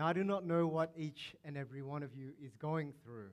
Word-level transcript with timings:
Now, 0.00 0.06
I 0.06 0.14
do 0.14 0.24
not 0.24 0.46
know 0.46 0.66
what 0.66 0.92
each 0.96 1.36
and 1.44 1.58
every 1.58 1.82
one 1.82 2.02
of 2.02 2.14
you 2.16 2.30
is 2.42 2.52
going 2.58 2.94
through. 3.04 3.28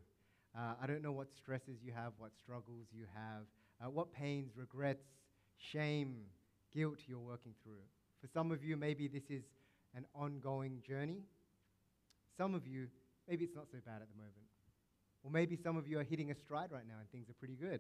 Uh, 0.53 0.73
I 0.83 0.85
don't 0.85 1.01
know 1.01 1.13
what 1.13 1.29
stresses 1.33 1.77
you 1.81 1.93
have, 1.93 2.11
what 2.17 2.31
struggles 2.43 2.87
you 2.91 3.05
have, 3.15 3.43
uh, 3.81 3.89
what 3.89 4.11
pains, 4.11 4.51
regrets, 4.53 5.05
shame, 5.71 6.23
guilt 6.75 6.97
you're 7.07 7.19
working 7.19 7.53
through. 7.63 7.79
For 8.19 8.27
some 8.33 8.51
of 8.51 8.65
you, 8.65 8.75
maybe 8.75 9.07
this 9.07 9.23
is 9.29 9.43
an 9.95 10.03
ongoing 10.13 10.83
journey. 10.85 11.21
Some 12.37 12.53
of 12.53 12.67
you, 12.67 12.87
maybe 13.29 13.45
it's 13.45 13.55
not 13.55 13.67
so 13.71 13.77
bad 13.85 14.01
at 14.01 14.09
the 14.09 14.17
moment. 14.17 14.35
Or 15.23 15.31
maybe 15.31 15.57
some 15.63 15.77
of 15.77 15.87
you 15.87 15.99
are 15.99 16.03
hitting 16.03 16.31
a 16.31 16.35
stride 16.35 16.73
right 16.73 16.85
now 16.85 16.95
and 16.99 17.09
things 17.13 17.29
are 17.29 17.39
pretty 17.39 17.55
good. 17.55 17.79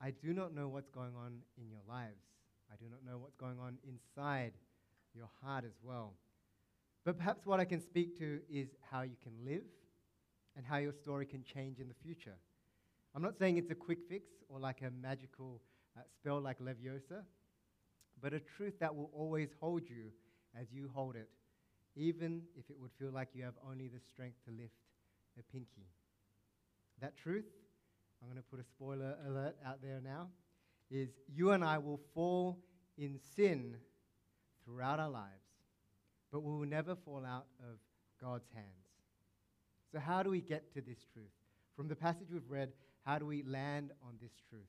I 0.00 0.10
do 0.10 0.32
not 0.32 0.54
know 0.54 0.68
what's 0.68 0.88
going 0.88 1.12
on 1.22 1.40
in 1.60 1.68
your 1.68 1.82
lives. 1.86 2.24
I 2.72 2.76
do 2.82 2.86
not 2.90 3.04
know 3.04 3.18
what's 3.18 3.36
going 3.36 3.58
on 3.58 3.76
inside 3.86 4.52
your 5.14 5.28
heart 5.42 5.64
as 5.66 5.76
well. 5.82 6.14
But 7.04 7.18
perhaps 7.18 7.44
what 7.44 7.60
I 7.60 7.64
can 7.64 7.80
speak 7.80 8.18
to 8.18 8.40
is 8.50 8.68
how 8.90 9.02
you 9.02 9.16
can 9.22 9.32
live 9.44 9.64
and 10.56 10.64
how 10.64 10.78
your 10.78 10.92
story 10.92 11.26
can 11.26 11.42
change 11.44 11.78
in 11.78 11.88
the 11.88 11.94
future. 11.94 12.36
I'm 13.14 13.22
not 13.22 13.36
saying 13.38 13.58
it's 13.58 13.70
a 13.70 13.74
quick 13.74 13.98
fix 14.08 14.30
or 14.48 14.58
like 14.58 14.80
a 14.82 14.90
magical 14.90 15.60
uh, 15.96 16.00
spell 16.16 16.40
like 16.40 16.58
Leviosa, 16.60 17.22
but 18.20 18.32
a 18.32 18.40
truth 18.40 18.78
that 18.80 18.94
will 18.94 19.10
always 19.12 19.50
hold 19.60 19.82
you 19.88 20.10
as 20.58 20.72
you 20.72 20.90
hold 20.92 21.16
it, 21.16 21.28
even 21.94 22.42
if 22.56 22.70
it 22.70 22.76
would 22.78 22.90
feel 22.98 23.10
like 23.10 23.28
you 23.34 23.44
have 23.44 23.54
only 23.68 23.88
the 23.88 24.00
strength 24.00 24.36
to 24.46 24.50
lift 24.50 24.74
a 25.38 25.42
pinky. 25.52 25.88
That 27.00 27.16
truth, 27.16 27.44
I'm 28.22 28.28
going 28.28 28.42
to 28.42 28.48
put 28.48 28.60
a 28.60 28.64
spoiler 28.64 29.16
alert 29.28 29.56
out 29.66 29.82
there 29.82 30.00
now, 30.02 30.28
is 30.90 31.10
you 31.32 31.50
and 31.50 31.64
I 31.64 31.78
will 31.78 32.00
fall 32.14 32.60
in 32.96 33.18
sin 33.36 33.76
throughout 34.64 35.00
our 35.00 35.10
lives, 35.10 35.43
but 36.34 36.42
we 36.42 36.50
will 36.50 36.66
never 36.66 36.96
fall 36.96 37.24
out 37.24 37.46
of 37.60 37.78
God's 38.20 38.48
hands. 38.52 38.88
So, 39.92 40.00
how 40.00 40.24
do 40.24 40.30
we 40.30 40.40
get 40.40 40.74
to 40.74 40.80
this 40.80 40.98
truth? 41.12 41.30
From 41.76 41.86
the 41.86 41.94
passage 41.94 42.26
we've 42.32 42.50
read, 42.50 42.72
how 43.06 43.20
do 43.20 43.26
we 43.26 43.44
land 43.44 43.92
on 44.02 44.14
this 44.20 44.32
truth? 44.50 44.66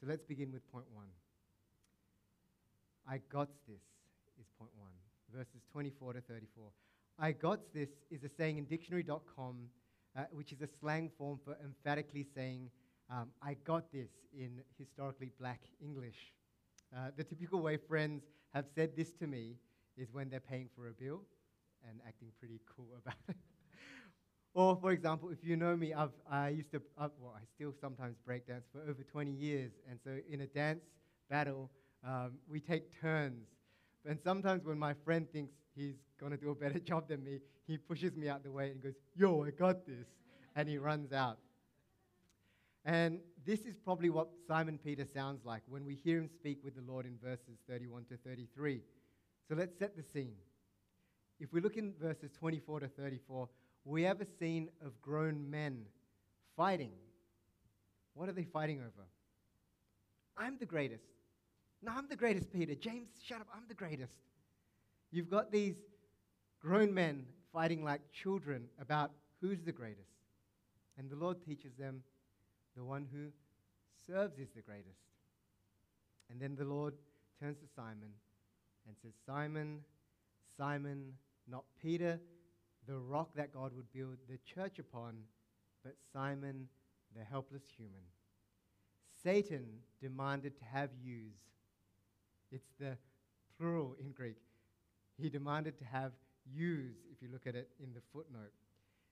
So, 0.00 0.08
let's 0.08 0.24
begin 0.24 0.50
with 0.50 0.68
point 0.72 0.86
one. 0.92 1.06
I 3.08 3.20
got 3.30 3.50
this 3.68 3.84
is 4.40 4.46
point 4.58 4.72
one, 4.80 4.90
verses 5.32 5.62
24 5.70 6.14
to 6.14 6.20
34. 6.22 6.64
I 7.20 7.32
got 7.32 7.60
this 7.72 7.90
is 8.10 8.24
a 8.24 8.28
saying 8.28 8.58
in 8.58 8.64
dictionary.com, 8.64 9.68
uh, 10.18 10.22
which 10.32 10.50
is 10.50 10.60
a 10.60 10.68
slang 10.80 11.08
form 11.16 11.38
for 11.44 11.56
emphatically 11.64 12.26
saying, 12.34 12.68
um, 13.08 13.28
I 13.40 13.54
got 13.62 13.92
this 13.92 14.10
in 14.36 14.60
historically 14.76 15.30
black 15.38 15.60
English. 15.80 16.34
Uh, 16.92 17.10
the 17.16 17.22
typical 17.22 17.62
way 17.62 17.76
friends 17.76 18.24
have 18.52 18.64
said 18.74 18.96
this 18.96 19.12
to 19.12 19.28
me 19.28 19.54
is 20.00 20.08
when 20.12 20.30
they're 20.30 20.40
paying 20.40 20.68
for 20.74 20.88
a 20.88 20.92
bill 20.92 21.22
and 21.88 22.00
acting 22.06 22.28
pretty 22.38 22.60
cool 22.74 22.88
about 23.02 23.18
it. 23.28 23.36
or, 24.54 24.76
for 24.76 24.92
example, 24.92 25.30
if 25.30 25.38
you 25.42 25.56
know 25.56 25.76
me, 25.76 25.92
I've, 25.94 26.10
I 26.30 26.48
used 26.48 26.72
to, 26.72 26.82
I've, 26.98 27.10
well, 27.20 27.34
I 27.36 27.44
still 27.54 27.74
sometimes 27.80 28.16
break 28.24 28.46
dance 28.46 28.64
for 28.72 28.80
over 28.82 29.02
20 29.02 29.30
years. 29.30 29.72
And 29.88 29.98
so 30.02 30.16
in 30.28 30.40
a 30.40 30.46
dance 30.46 30.80
battle, 31.28 31.70
um, 32.06 32.32
we 32.48 32.60
take 32.60 33.00
turns. 33.00 33.46
And 34.06 34.18
sometimes 34.24 34.64
when 34.64 34.78
my 34.78 34.94
friend 35.04 35.26
thinks 35.30 35.52
he's 35.76 35.96
going 36.18 36.32
to 36.32 36.38
do 36.38 36.50
a 36.50 36.54
better 36.54 36.78
job 36.90 37.08
than 37.08 37.22
me, 37.22 37.40
he 37.66 37.76
pushes 37.76 38.16
me 38.16 38.28
out 38.28 38.42
the 38.42 38.50
way 38.50 38.70
and 38.70 38.82
goes, 38.82 38.94
Yo, 39.14 39.44
I 39.44 39.50
got 39.50 39.86
this. 39.86 40.06
And 40.56 40.68
he 40.68 40.78
runs 40.78 41.12
out. 41.12 41.38
And 42.84 43.20
this 43.46 43.60
is 43.60 43.76
probably 43.84 44.10
what 44.10 44.28
Simon 44.48 44.78
Peter 44.82 45.06
sounds 45.14 45.44
like 45.44 45.62
when 45.68 45.84
we 45.84 45.94
hear 45.94 46.18
him 46.18 46.28
speak 46.28 46.58
with 46.64 46.74
the 46.74 46.82
Lord 46.82 47.06
in 47.06 47.16
verses 47.22 47.58
31 47.68 48.04
to 48.06 48.16
33. 48.16 48.80
So 49.50 49.56
let's 49.56 49.76
set 49.76 49.96
the 49.96 50.04
scene. 50.04 50.36
If 51.40 51.52
we 51.52 51.60
look 51.60 51.76
in 51.76 51.92
verses 52.00 52.30
24 52.38 52.80
to 52.80 52.88
34, 52.88 53.48
we 53.84 54.04
have 54.04 54.20
a 54.20 54.24
scene 54.24 54.68
of 54.80 55.02
grown 55.02 55.50
men 55.50 55.86
fighting. 56.56 56.92
What 58.14 58.28
are 58.28 58.32
they 58.32 58.44
fighting 58.44 58.78
over? 58.78 59.08
I'm 60.38 60.56
the 60.60 60.66
greatest. 60.66 61.02
No, 61.82 61.90
I'm 61.96 62.06
the 62.08 62.14
greatest, 62.14 62.52
Peter. 62.52 62.76
James, 62.76 63.08
shut 63.26 63.40
up. 63.40 63.48
I'm 63.52 63.64
the 63.66 63.74
greatest. 63.74 64.12
You've 65.10 65.28
got 65.28 65.50
these 65.50 65.74
grown 66.62 66.94
men 66.94 67.24
fighting 67.52 67.82
like 67.82 68.02
children 68.12 68.66
about 68.80 69.10
who's 69.40 69.64
the 69.64 69.72
greatest. 69.72 70.12
And 70.96 71.10
the 71.10 71.16
Lord 71.16 71.44
teaches 71.44 71.72
them 71.76 72.04
the 72.76 72.84
one 72.84 73.04
who 73.12 73.32
serves 74.06 74.38
is 74.38 74.50
the 74.54 74.62
greatest. 74.62 75.00
And 76.30 76.40
then 76.40 76.54
the 76.54 76.64
Lord 76.72 76.94
turns 77.40 77.58
to 77.58 77.66
Simon 77.74 78.12
and 78.86 78.96
says, 79.02 79.12
Simon, 79.26 79.80
Simon, 80.56 81.12
not 81.48 81.64
Peter, 81.80 82.20
the 82.86 82.98
rock 82.98 83.30
that 83.36 83.52
God 83.52 83.72
would 83.74 83.92
build 83.92 84.16
the 84.28 84.38
church 84.38 84.78
upon, 84.78 85.14
but 85.84 85.94
Simon, 86.12 86.68
the 87.16 87.24
helpless 87.24 87.62
human. 87.76 88.02
Satan 89.22 89.66
demanded 90.00 90.56
to 90.58 90.64
have 90.64 90.90
yous. 91.02 91.38
It's 92.50 92.70
the 92.78 92.96
plural 93.58 93.96
in 94.00 94.12
Greek. 94.12 94.38
He 95.20 95.28
demanded 95.28 95.78
to 95.78 95.84
have 95.84 96.12
yous, 96.50 96.96
if 97.12 97.22
you 97.22 97.28
look 97.30 97.46
at 97.46 97.54
it 97.54 97.68
in 97.82 97.92
the 97.92 98.00
footnote 98.12 98.52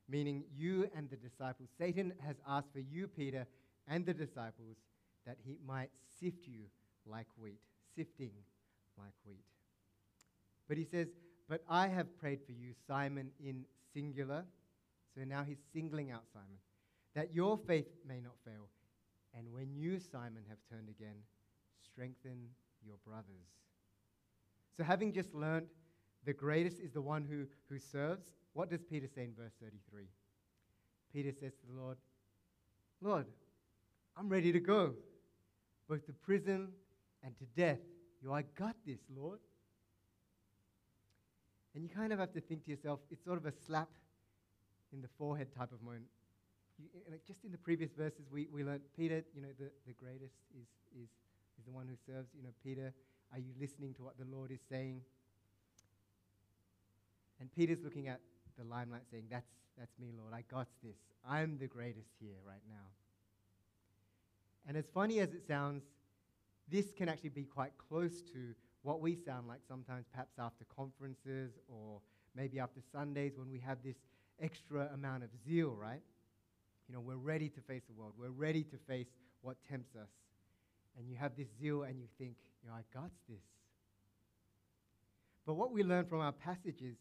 meaning 0.09 0.45
you 0.56 0.89
and 0.97 1.09
the 1.11 1.17
disciples. 1.17 1.69
Satan 1.77 2.12
has 2.27 2.37
asked 2.49 2.73
for 2.73 2.81
you, 2.81 3.06
Peter, 3.06 3.47
and 3.87 4.06
the 4.06 4.15
disciples 4.15 4.77
that 5.27 5.37
he 5.45 5.59
might 5.67 5.91
sift 6.21 6.47
you 6.47 6.65
like 7.06 7.27
wheat, 7.37 7.61
sifting 7.95 8.33
like 8.97 9.12
wheat. 9.27 9.45
But 10.69 10.77
he 10.77 10.84
says, 10.84 11.09
But 11.49 11.62
I 11.69 11.89
have 11.89 12.17
prayed 12.19 12.41
for 12.45 12.53
you, 12.53 12.73
Simon, 12.87 13.31
in 13.43 13.65
singular. 13.95 14.45
So 15.15 15.25
now 15.25 15.43
he's 15.43 15.59
singling 15.73 16.11
out 16.11 16.25
Simon, 16.33 16.59
that 17.15 17.34
your 17.34 17.59
faith 17.59 17.89
may 18.06 18.21
not 18.21 18.34
fail. 18.45 18.69
And 19.37 19.53
when 19.53 19.75
you, 19.75 19.99
Simon, 19.99 20.43
have 20.49 20.59
turned 20.71 20.89
again, 20.89 21.17
strengthen 21.83 22.49
your 22.84 22.97
brothers. 23.06 23.49
So, 24.77 24.84
having 24.84 25.12
just 25.12 25.34
learned 25.34 25.67
the 26.25 26.33
greatest 26.33 26.79
is 26.79 26.93
the 26.93 27.00
one 27.00 27.25
who, 27.25 27.47
who 27.69 27.79
serves, 27.79 28.35
what 28.53 28.71
does 28.71 28.83
Peter 28.83 29.09
say 29.12 29.25
in 29.25 29.35
verse 29.35 29.53
33? 29.61 30.05
Peter 31.12 31.33
says 31.33 31.53
to 31.55 31.67
the 31.73 31.81
Lord, 31.81 31.97
Lord, 33.00 33.27
I'm 34.17 34.29
ready 34.29 34.53
to 34.53 34.61
go, 34.61 34.95
both 35.89 36.05
to 36.06 36.12
prison 36.12 36.69
and 37.25 37.37
to 37.39 37.45
death. 37.56 37.79
You, 38.23 38.33
I 38.33 38.43
got 38.56 38.77
this, 38.87 38.99
Lord. 39.17 39.39
And 41.78 41.84
you 41.84 41.94
kind 41.94 42.12
of 42.12 42.19
have 42.19 42.33
to 42.33 42.41
think 42.41 42.65
to 42.65 42.72
yourself, 42.72 42.99
it's 43.09 43.25
sort 43.25 43.39
of 43.39 43.47
a 43.47 43.53
slap 43.53 43.89
in 44.93 45.00
the 45.00 45.06
forehead 45.16 45.55
type 45.56 45.71
of 45.71 45.81
moment. 45.81 46.06
You, 46.77 46.87
eh, 46.93 47.12
like 47.12 47.25
just 47.25 47.44
in 47.44 47.53
the 47.53 47.59
previous 47.59 47.93
verses, 47.93 48.27
we, 48.33 48.49
we 48.53 48.65
learned 48.65 48.81
Peter, 48.97 49.22
you 49.33 49.41
know, 49.41 49.55
the, 49.61 49.71
the 49.87 49.93
greatest 49.93 50.34
is, 50.59 50.67
is, 50.93 51.09
is 51.56 51.65
the 51.65 51.71
one 51.71 51.87
who 51.87 51.94
serves. 52.05 52.31
You 52.37 52.43
know, 52.43 52.49
Peter, 52.65 52.93
are 53.33 53.38
you 53.38 53.53
listening 53.61 53.94
to 53.94 54.03
what 54.03 54.19
the 54.19 54.25
Lord 54.25 54.50
is 54.50 54.59
saying? 54.69 55.03
And 57.38 57.49
Peter's 57.55 57.84
looking 57.84 58.09
at 58.09 58.19
the 58.59 58.65
limelight 58.65 59.03
saying, 59.09 59.27
That's, 59.31 59.47
that's 59.78 59.97
me, 60.00 60.09
Lord. 60.19 60.34
I 60.34 60.43
got 60.53 60.67
this. 60.83 60.99
I'm 61.25 61.59
the 61.59 61.69
greatest 61.69 62.11
here 62.19 62.38
right 62.44 62.65
now. 62.69 62.91
And 64.67 64.77
as 64.77 64.87
funny 64.93 65.21
as 65.21 65.28
it 65.28 65.47
sounds, 65.47 65.84
this 66.69 66.91
can 66.91 67.09
actually 67.09 67.31
be 67.31 67.44
quite 67.44 67.78
close 67.78 68.21
to 68.33 68.56
what 68.88 69.03
we 69.03 69.19
sound 69.26 69.47
like 69.47 69.60
sometimes, 69.69 70.06
perhaps 70.10 70.32
after 70.38 70.65
conferences 70.75 71.50
or 71.69 72.00
maybe 72.34 72.59
after 72.59 72.81
Sundays 72.91 73.32
when 73.37 73.50
we 73.50 73.59
have 73.59 73.76
this 73.84 73.97
extra 74.41 74.88
amount 74.94 75.22
of 75.22 75.28
zeal, 75.47 75.76
right? 75.78 76.00
You 76.88 76.94
know, 76.94 77.00
we're 77.00 77.16
ready 77.16 77.50
to 77.50 77.60
face 77.60 77.82
the 77.87 77.93
world, 77.93 78.15
we're 78.19 78.31
ready 78.31 78.65
to 78.65 78.78
face 78.88 79.09
what 79.43 79.59
tempts 79.69 79.94
us. 79.94 80.09
And 80.97 81.06
you 81.06 81.16
have 81.16 81.32
this 81.37 81.49
zeal 81.60 81.82
and 81.82 82.00
you 82.00 82.06
think, 82.16 82.37
you 82.62 82.71
know, 82.71 82.76
I 82.76 82.81
got 82.99 83.10
this. 83.28 83.43
But 85.44 85.55
what 85.55 85.70
we 85.70 85.82
learn 85.82 86.06
from 86.06 86.20
our 86.20 86.32
passage 86.32 86.81
is 86.81 86.97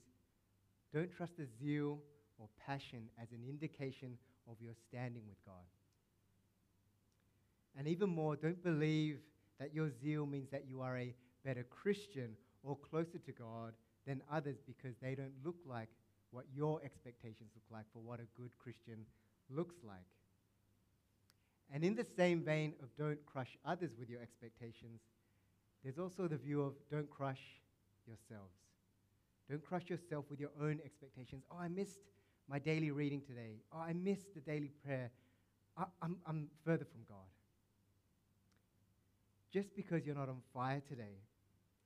don't 0.94 1.10
trust 1.16 1.38
the 1.38 1.48
zeal 1.58 2.00
or 2.38 2.50
passion 2.66 3.04
as 3.22 3.30
an 3.32 3.40
indication 3.48 4.18
of 4.52 4.58
your 4.60 4.74
standing 4.90 5.24
with 5.26 5.38
God. 5.46 5.64
And 7.78 7.88
even 7.88 8.10
more, 8.10 8.36
don't 8.36 8.62
believe 8.62 9.20
that 9.58 9.74
your 9.74 9.90
zeal 10.04 10.26
means 10.26 10.50
that 10.52 10.66
you 10.68 10.82
are 10.82 10.98
a 10.98 11.16
better 11.48 11.66
Christian 11.70 12.36
or 12.62 12.76
closer 12.76 13.18
to 13.20 13.32
God 13.32 13.72
than 14.06 14.22
others 14.30 14.58
because 14.68 14.96
they 15.02 15.16
don't 15.16 15.32
look 15.46 15.56
like 15.66 15.88
what 16.32 16.44
your 16.54 16.82
expectations 16.84 17.52
look 17.56 17.64
like 17.72 17.86
for 17.94 18.00
what 18.00 18.20
a 18.20 18.28
good 18.40 18.52
Christian 18.62 19.06
looks 19.50 19.76
like. 19.82 20.12
And 21.74 21.86
in 21.86 21.96
the 21.96 22.06
same 22.18 22.44
vein 22.44 22.74
of 22.84 22.90
don't 22.98 23.26
crush 23.26 23.58
others 23.66 23.92
with 23.98 24.10
your 24.10 24.22
expectations, 24.22 25.00
there's 25.84 25.98
also 25.98 26.28
the 26.28 26.36
view 26.36 26.62
of 26.62 26.74
don't 26.92 27.10
crush 27.10 27.42
yourselves. 28.06 28.56
Don't 29.50 29.64
crush 29.64 29.90
yourself 29.90 30.26
with 30.30 30.42
your 30.42 30.52
own 30.62 30.80
expectations. 30.84 31.44
Oh, 31.50 31.58
I 31.58 31.70
missed 31.70 32.00
my 32.50 32.60
daily 32.60 32.92
reading 32.92 33.22
today. 33.22 33.62
Oh, 33.72 33.80
I 33.80 33.94
missed 33.94 34.34
the 34.34 34.42
daily 34.42 34.72
prayer. 34.84 35.12
I, 35.78 35.86
I'm, 36.02 36.18
I'm 36.26 36.50
further 36.66 36.86
from 36.86 37.04
God. 37.08 37.28
Just 39.54 39.74
because 39.76 40.06
you're 40.06 40.16
not 40.16 40.28
on 40.28 40.42
fire 40.54 40.82
today, 40.90 41.16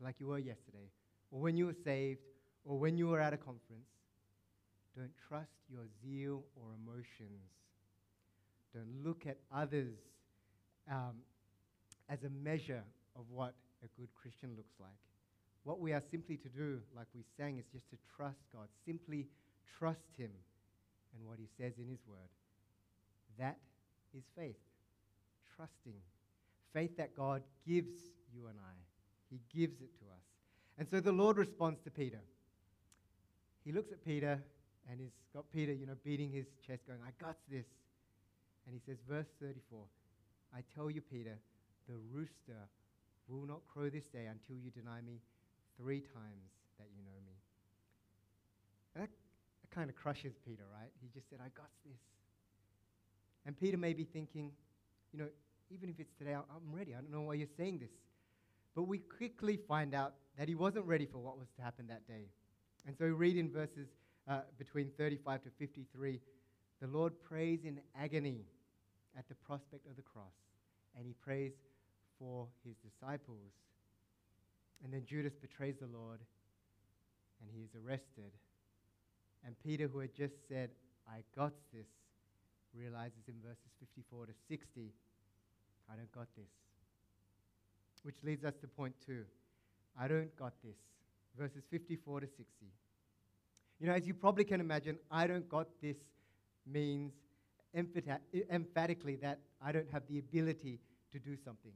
like 0.01 0.15
you 0.19 0.27
were 0.27 0.39
yesterday, 0.39 0.89
or 1.31 1.39
when 1.39 1.55
you 1.55 1.67
were 1.67 1.75
saved, 1.83 2.21
or 2.65 2.77
when 2.77 2.97
you 2.97 3.07
were 3.07 3.19
at 3.19 3.33
a 3.33 3.37
conference, 3.37 3.87
Don't 4.95 5.11
trust 5.27 5.53
your 5.69 5.83
zeal 6.03 6.43
or 6.55 6.73
emotions. 6.83 7.47
Don't 8.73 9.03
look 9.03 9.25
at 9.25 9.37
others 9.53 9.95
um, 10.89 11.15
as 12.09 12.23
a 12.23 12.29
measure 12.29 12.83
of 13.15 13.25
what 13.29 13.53
a 13.83 13.87
good 13.99 14.09
Christian 14.13 14.51
looks 14.57 14.73
like. 14.79 14.89
What 15.63 15.79
we 15.79 15.93
are 15.93 16.01
simply 16.01 16.37
to 16.37 16.49
do, 16.49 16.79
like 16.95 17.07
we 17.15 17.23
sang, 17.37 17.57
is 17.57 17.65
just 17.71 17.89
to 17.91 17.97
trust 18.15 18.39
God. 18.51 18.67
Simply 18.85 19.27
trust 19.77 20.09
Him 20.17 20.31
and 21.15 21.25
what 21.27 21.37
He 21.39 21.47
says 21.57 21.73
in 21.77 21.87
His 21.87 21.99
Word. 22.07 22.29
That 23.37 23.57
is 24.13 24.23
faith. 24.35 24.57
Trusting. 25.55 25.99
Faith 26.73 26.97
that 26.97 27.15
God 27.15 27.43
gives 27.65 27.93
you 28.33 28.47
and 28.47 28.57
I. 28.59 28.90
He 29.31 29.39
gives 29.57 29.81
it 29.81 29.89
to 29.99 30.05
us. 30.05 30.25
And 30.77 30.87
so 30.87 30.99
the 30.99 31.11
Lord 31.11 31.37
responds 31.37 31.79
to 31.85 31.89
Peter. 31.89 32.19
He 33.63 33.71
looks 33.71 33.91
at 33.91 34.03
Peter 34.03 34.39
and 34.89 34.99
he's 34.99 35.15
got 35.33 35.45
Peter, 35.51 35.71
you 35.71 35.85
know, 35.85 35.95
beating 36.03 36.31
his 36.31 36.45
chest, 36.65 36.85
going, 36.85 36.99
I 37.05 37.11
got 37.23 37.37
this. 37.49 37.65
And 38.67 38.75
he 38.75 38.81
says, 38.85 38.97
verse 39.07 39.27
34, 39.41 39.79
I 40.55 40.59
tell 40.75 40.91
you, 40.91 41.01
Peter, 41.01 41.37
the 41.87 41.95
rooster 42.11 42.67
will 43.27 43.47
not 43.47 43.61
crow 43.71 43.89
this 43.89 44.05
day 44.05 44.27
until 44.27 44.61
you 44.61 44.69
deny 44.69 45.01
me 45.01 45.21
three 45.77 46.01
times 46.01 46.51
that 46.77 46.87
you 46.95 47.03
know 47.03 47.17
me. 47.25 47.33
And 48.95 49.03
that, 49.03 49.09
kind 49.73 49.89
of 49.89 49.95
crushes 49.95 50.33
Peter, 50.45 50.63
right? 50.73 50.91
He 51.01 51.07
just 51.17 51.29
said, 51.29 51.39
I 51.39 51.47
got 51.55 51.69
this. 51.85 51.95
And 53.45 53.57
Peter 53.57 53.77
may 53.77 53.93
be 53.93 54.03
thinking, 54.03 54.51
you 55.13 55.19
know, 55.19 55.27
even 55.73 55.89
if 55.89 55.97
it's 55.97 56.11
today, 56.19 56.33
I'm 56.33 56.75
ready. 56.75 56.93
I 56.93 56.99
don't 56.99 57.09
know 57.09 57.21
why 57.21 57.35
you're 57.35 57.55
saying 57.55 57.79
this. 57.79 57.89
But 58.75 58.83
we 58.83 58.99
quickly 58.99 59.59
find 59.67 59.93
out 59.93 60.13
that 60.37 60.47
he 60.47 60.55
wasn't 60.55 60.85
ready 60.85 61.05
for 61.05 61.17
what 61.19 61.37
was 61.37 61.47
to 61.57 61.61
happen 61.61 61.87
that 61.87 62.07
day. 62.07 62.29
And 62.87 62.95
so 62.97 63.05
we 63.05 63.11
read 63.11 63.37
in 63.37 63.51
verses 63.51 63.87
uh, 64.27 64.41
between 64.57 64.91
35 64.97 65.43
to 65.43 65.49
53 65.59 66.19
the 66.81 66.87
Lord 66.87 67.13
prays 67.21 67.59
in 67.63 67.79
agony 67.95 68.41
at 69.15 69.29
the 69.29 69.35
prospect 69.35 69.85
of 69.85 69.95
the 69.95 70.01
cross, 70.01 70.33
and 70.97 71.05
he 71.05 71.13
prays 71.13 71.51
for 72.17 72.47
his 72.65 72.75
disciples. 72.81 73.53
And 74.83 74.91
then 74.91 75.05
Judas 75.05 75.33
betrays 75.39 75.75
the 75.79 75.85
Lord, 75.85 76.19
and 77.39 77.49
he 77.53 77.61
is 77.61 77.69
arrested. 77.77 78.33
And 79.45 79.55
Peter, 79.63 79.87
who 79.87 79.99
had 79.99 80.15
just 80.15 80.33
said, 80.49 80.71
I 81.07 81.21
got 81.37 81.53
this, 81.71 81.85
realizes 82.73 83.27
in 83.27 83.35
verses 83.45 83.69
54 83.79 84.25
to 84.25 84.33
60, 84.49 84.89
I 85.87 85.95
don't 85.95 86.11
got 86.11 86.27
this. 86.35 86.49
Which 88.03 88.15
leads 88.23 88.43
us 88.43 88.55
to 88.61 88.67
point 88.67 88.95
two. 89.05 89.23
I 89.99 90.07
don't 90.07 90.35
got 90.35 90.53
this. 90.63 90.75
Verses 91.37 91.63
54 91.69 92.21
to 92.21 92.27
60. 92.27 92.45
You 93.79 93.87
know, 93.87 93.93
as 93.93 94.07
you 94.07 94.13
probably 94.13 94.43
can 94.43 94.59
imagine, 94.59 94.97
I 95.09 95.27
don't 95.27 95.47
got 95.49 95.67
this 95.81 95.97
means 96.65 97.13
emphatically 97.75 99.15
that 99.17 99.39
I 99.63 99.71
don't 99.71 99.89
have 99.91 100.03
the 100.07 100.19
ability 100.19 100.79
to 101.11 101.19
do 101.19 101.35
something. 101.43 101.71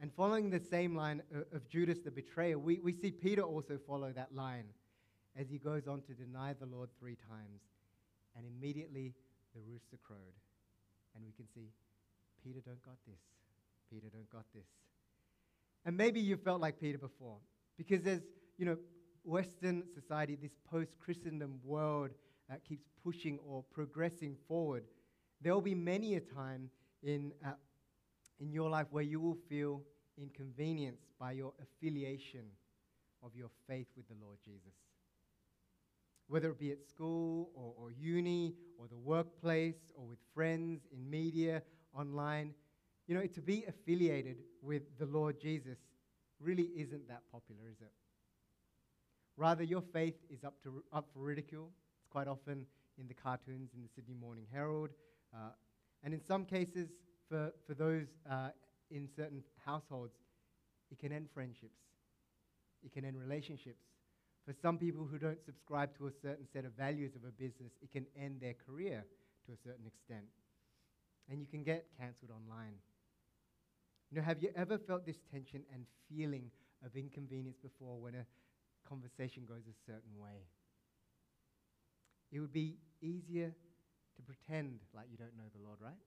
And 0.00 0.12
following 0.12 0.50
the 0.50 0.60
same 0.60 0.94
line 0.94 1.22
of 1.52 1.68
Judas 1.68 1.98
the 2.04 2.10
betrayer, 2.10 2.58
we, 2.58 2.78
we 2.80 2.92
see 2.92 3.10
Peter 3.10 3.42
also 3.42 3.78
follow 3.86 4.12
that 4.12 4.34
line 4.34 4.66
as 5.36 5.48
he 5.48 5.58
goes 5.58 5.88
on 5.88 6.02
to 6.02 6.14
deny 6.14 6.54
the 6.58 6.66
Lord 6.66 6.88
three 7.00 7.16
times. 7.28 7.62
And 8.36 8.46
immediately 8.46 9.14
the 9.54 9.60
rooster 9.68 9.98
crowed. 10.04 10.36
And 11.16 11.24
we 11.24 11.32
can 11.32 11.46
see, 11.54 11.70
Peter 12.44 12.60
don't 12.64 12.82
got 12.82 12.94
this. 13.06 13.18
Peter 13.90 14.06
don't 14.12 14.30
got 14.30 14.44
this. 14.54 14.66
And 15.84 15.96
maybe 15.96 16.20
you 16.20 16.36
felt 16.36 16.60
like 16.60 16.80
Peter 16.80 16.98
before. 16.98 17.38
Because 17.76 18.02
there's, 18.02 18.22
you 18.58 18.66
know, 18.66 18.76
Western 19.24 19.84
society, 19.94 20.36
this 20.40 20.56
post 20.70 20.98
Christendom 20.98 21.60
world 21.64 22.10
uh, 22.50 22.56
keeps 22.66 22.86
pushing 23.04 23.38
or 23.46 23.62
progressing 23.72 24.36
forward. 24.46 24.84
There 25.40 25.54
will 25.54 25.62
be 25.62 25.74
many 25.74 26.14
a 26.16 26.20
time 26.20 26.70
in, 27.02 27.32
uh, 27.44 27.52
in 28.40 28.52
your 28.52 28.70
life 28.70 28.86
where 28.90 29.04
you 29.04 29.20
will 29.20 29.38
feel 29.48 29.82
inconvenienced 30.16 31.06
by 31.18 31.32
your 31.32 31.52
affiliation 31.62 32.44
of 33.22 33.34
your 33.34 33.50
faith 33.68 33.86
with 33.96 34.08
the 34.08 34.14
Lord 34.20 34.38
Jesus. 34.44 34.74
Whether 36.26 36.50
it 36.50 36.58
be 36.58 36.72
at 36.72 36.84
school 36.86 37.50
or, 37.54 37.72
or 37.78 37.90
uni 37.90 38.54
or 38.78 38.86
the 38.88 38.98
workplace 38.98 39.92
or 39.94 40.06
with 40.06 40.18
friends 40.34 40.86
in 40.92 41.08
media, 41.08 41.62
online, 41.96 42.54
you 43.08 43.14
know, 43.14 43.26
to 43.26 43.40
be 43.40 43.64
affiliated 43.66 44.36
with 44.62 44.82
the 44.98 45.06
Lord 45.06 45.40
Jesus 45.40 45.78
really 46.40 46.70
isn't 46.76 47.08
that 47.08 47.22
popular, 47.32 47.62
is 47.68 47.80
it? 47.80 47.90
Rather, 49.36 49.64
your 49.64 49.80
faith 49.80 50.16
is 50.30 50.44
up, 50.44 50.62
to, 50.62 50.84
up 50.92 51.08
for 51.14 51.20
ridicule. 51.20 51.70
It's 51.98 52.08
quite 52.10 52.28
often 52.28 52.66
in 52.98 53.08
the 53.08 53.14
cartoons 53.14 53.70
in 53.74 53.82
the 53.82 53.88
Sydney 53.94 54.14
Morning 54.14 54.46
Herald. 54.52 54.90
Uh, 55.34 55.50
and 56.04 56.12
in 56.12 56.20
some 56.20 56.44
cases, 56.44 56.90
for, 57.28 57.52
for 57.66 57.74
those 57.74 58.06
uh, 58.30 58.50
in 58.90 59.08
certain 59.16 59.42
households, 59.64 60.14
it 60.90 60.98
can 60.98 61.10
end 61.12 61.28
friendships, 61.32 61.80
it 62.84 62.92
can 62.92 63.04
end 63.04 63.18
relationships. 63.18 63.84
For 64.46 64.54
some 64.62 64.78
people 64.78 65.06
who 65.10 65.18
don't 65.18 65.42
subscribe 65.44 65.96
to 65.98 66.06
a 66.06 66.12
certain 66.22 66.46
set 66.52 66.64
of 66.64 66.72
values 66.72 67.14
of 67.14 67.22
a 67.28 67.32
business, 67.32 67.72
it 67.82 67.90
can 67.90 68.06
end 68.16 68.40
their 68.40 68.54
career 68.54 69.04
to 69.46 69.52
a 69.52 69.56
certain 69.56 69.86
extent. 69.86 70.24
And 71.30 71.40
you 71.40 71.46
can 71.46 71.62
get 71.62 71.86
cancelled 71.98 72.30
online. 72.30 72.74
You 74.10 74.18
know, 74.18 74.24
have 74.24 74.42
you 74.42 74.50
ever 74.56 74.78
felt 74.78 75.04
this 75.04 75.18
tension 75.30 75.62
and 75.72 75.84
feeling 76.08 76.50
of 76.84 76.96
inconvenience 76.96 77.58
before 77.62 78.00
when 78.00 78.14
a 78.14 78.24
conversation 78.88 79.44
goes 79.46 79.62
a 79.68 79.76
certain 79.86 80.18
way? 80.18 80.46
It 82.32 82.40
would 82.40 82.52
be 82.52 82.76
easier 83.02 83.52
to 84.16 84.22
pretend 84.22 84.80
like 84.94 85.06
you 85.10 85.16
don't 85.16 85.36
know 85.36 85.48
the 85.54 85.62
Lord, 85.64 85.78
right? 85.80 85.98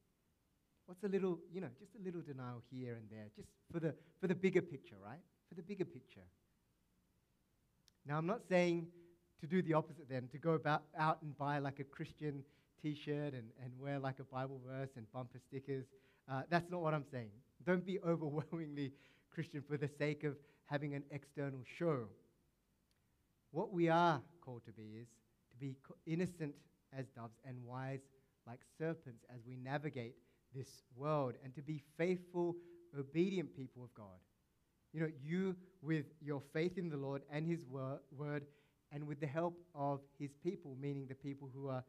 What's 0.85 1.03
a 1.03 1.07
little, 1.07 1.39
you 1.53 1.61
know, 1.61 1.69
just 1.79 1.91
a 1.99 2.03
little 2.03 2.21
denial 2.21 2.61
here 2.71 2.95
and 2.95 3.09
there, 3.09 3.27
just 3.35 3.49
for 3.71 3.79
the, 3.79 3.93
for 4.19 4.27
the 4.27 4.35
bigger 4.35 4.61
picture, 4.61 4.95
right? 5.03 5.21
For 5.47 5.55
the 5.55 5.61
bigger 5.61 5.85
picture. 5.85 6.25
Now, 8.05 8.17
I'm 8.17 8.25
not 8.25 8.41
saying 8.49 8.87
to 9.41 9.47
do 9.47 9.61
the 9.61 9.73
opposite 9.73 10.09
then, 10.09 10.27
to 10.31 10.37
go 10.37 10.51
about, 10.53 10.83
out 10.97 11.19
and 11.21 11.37
buy 11.37 11.59
like 11.59 11.79
a 11.79 11.83
Christian 11.83 12.43
t 12.81 12.95
shirt 12.95 13.33
and, 13.33 13.49
and 13.63 13.71
wear 13.79 13.99
like 13.99 14.19
a 14.19 14.23
Bible 14.23 14.59
verse 14.67 14.89
and 14.95 15.05
bumper 15.11 15.39
stickers. 15.47 15.85
Uh, 16.31 16.41
that's 16.49 16.69
not 16.69 16.81
what 16.81 16.93
I'm 16.93 17.05
saying. 17.11 17.29
Don't 17.65 17.85
be 17.85 17.99
overwhelmingly 18.07 18.93
Christian 19.33 19.63
for 19.67 19.77
the 19.77 19.89
sake 19.97 20.23
of 20.23 20.35
having 20.65 20.93
an 20.93 21.03
external 21.11 21.61
show. 21.77 22.05
What 23.51 23.73
we 23.73 23.89
are 23.89 24.21
called 24.41 24.63
to 24.65 24.71
be 24.71 24.99
is 25.01 25.07
to 25.51 25.57
be 25.57 25.75
innocent 26.05 26.53
as 26.97 27.05
doves 27.15 27.37
and 27.45 27.57
wise 27.65 27.99
like 28.47 28.59
serpents 28.77 29.23
as 29.33 29.41
we 29.45 29.55
navigate 29.55 30.15
this 30.55 30.67
world 30.95 31.35
and 31.43 31.53
to 31.55 31.61
be 31.61 31.81
faithful, 31.97 32.55
obedient 32.97 33.55
people 33.55 33.83
of 33.83 33.93
God. 33.93 34.19
You 34.93 35.01
know, 35.01 35.09
you 35.23 35.55
with 35.81 36.05
your 36.21 36.41
faith 36.53 36.77
in 36.77 36.89
the 36.89 36.97
Lord 36.97 37.21
and 37.31 37.47
His 37.47 37.59
wor- 37.69 38.01
word 38.17 38.43
and 38.91 39.07
with 39.07 39.19
the 39.19 39.27
help 39.27 39.57
of 39.73 40.01
His 40.19 40.31
people, 40.43 40.75
meaning 40.81 41.05
the 41.07 41.15
people 41.15 41.49
who 41.53 41.69
are 41.69 41.83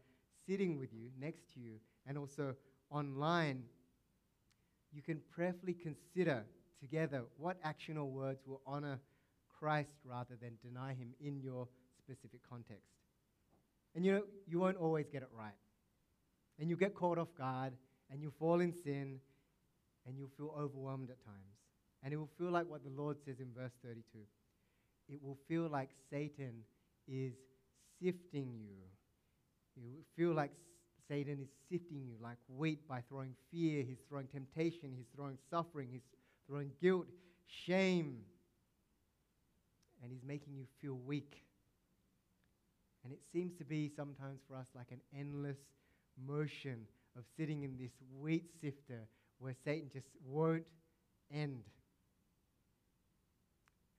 sitting 0.46 0.78
with 0.78 0.92
you, 0.92 1.10
next 1.18 1.52
to 1.54 1.60
you, 1.60 1.74
and 2.06 2.18
also 2.18 2.54
online 2.90 3.64
you 4.92 5.02
can 5.02 5.20
prayerfully 5.34 5.74
consider 5.74 6.44
together 6.78 7.22
what 7.38 7.56
action 7.64 7.96
or 7.96 8.04
words 8.04 8.42
will 8.46 8.60
honor 8.66 9.00
Christ 9.58 9.94
rather 10.04 10.36
than 10.40 10.58
deny 10.62 10.92
him 10.92 11.14
in 11.20 11.40
your 11.40 11.66
specific 11.98 12.40
context. 12.48 12.92
And 13.94 14.04
you 14.04 14.12
know, 14.12 14.22
you 14.46 14.58
won't 14.58 14.76
always 14.76 15.06
get 15.08 15.22
it 15.22 15.28
right. 15.36 15.54
And 16.58 16.68
you 16.68 16.76
get 16.76 16.94
caught 16.94 17.18
off 17.18 17.34
guard 17.36 17.72
and 18.10 18.20
you 18.20 18.30
fall 18.38 18.60
in 18.60 18.72
sin 18.72 19.20
and 20.06 20.18
you'll 20.18 20.30
feel 20.36 20.54
overwhelmed 20.58 21.10
at 21.10 21.24
times. 21.24 21.36
And 22.02 22.12
it 22.12 22.16
will 22.16 22.30
feel 22.38 22.50
like 22.50 22.68
what 22.68 22.82
the 22.84 22.90
Lord 22.90 23.16
says 23.24 23.38
in 23.38 23.48
verse 23.56 23.72
32. 23.82 24.02
It 25.08 25.22
will 25.22 25.38
feel 25.48 25.68
like 25.68 25.90
Satan 26.10 26.64
is 27.06 27.34
sifting 28.02 28.52
you. 28.58 28.82
Will 29.76 30.04
feel 30.16 30.34
like 30.34 30.50
Satan 31.08 31.38
is 31.40 31.48
sifting 31.70 32.02
you 32.06 32.14
like 32.20 32.36
wheat 32.48 32.86
by 32.88 33.00
throwing 33.08 33.34
fear, 33.50 33.82
he's 33.82 33.98
throwing 34.08 34.26
temptation, 34.26 34.92
he's 34.96 35.08
throwing 35.14 35.38
suffering, 35.50 35.88
he's 35.90 36.06
throwing 36.46 36.70
guilt, 36.80 37.06
shame, 37.46 38.18
and 40.02 40.12
he's 40.12 40.22
making 40.24 40.54
you 40.56 40.66
feel 40.80 40.94
weak. 40.94 41.44
And 43.04 43.12
it 43.12 43.20
seems 43.32 43.54
to 43.54 43.64
be 43.64 43.90
sometimes 43.94 44.40
for 44.48 44.56
us 44.56 44.68
like 44.74 44.90
an 44.90 45.00
endless 45.18 45.58
motion 46.26 46.86
of 47.16 47.24
sitting 47.36 47.62
in 47.62 47.76
this 47.76 47.92
wheat 48.20 48.44
sifter 48.60 49.08
where 49.38 49.54
Satan 49.64 49.90
just 49.92 50.08
won't 50.24 50.64
end. 51.32 51.62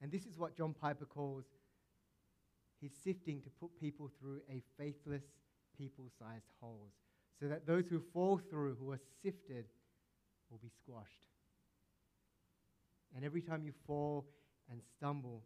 And 0.01 0.11
this 0.11 0.25
is 0.25 0.37
what 0.37 0.55
John 0.55 0.73
Piper 0.73 1.05
calls 1.05 1.45
his 2.81 2.91
sifting 3.03 3.41
to 3.41 3.49
put 3.49 3.77
people 3.79 4.09
through 4.19 4.41
a 4.49 4.61
faithless 4.77 5.23
people 5.77 6.05
sized 6.19 6.49
holes, 6.59 6.91
so 7.39 7.47
that 7.47 7.65
those 7.65 7.85
who 7.89 8.01
fall 8.13 8.39
through, 8.49 8.75
who 8.79 8.91
are 8.91 8.99
sifted, 9.23 9.65
will 10.49 10.59
be 10.59 10.69
squashed. 10.69 11.27
And 13.15 13.23
every 13.23 13.41
time 13.41 13.63
you 13.63 13.73
fall 13.85 14.25
and 14.71 14.81
stumble, 14.97 15.43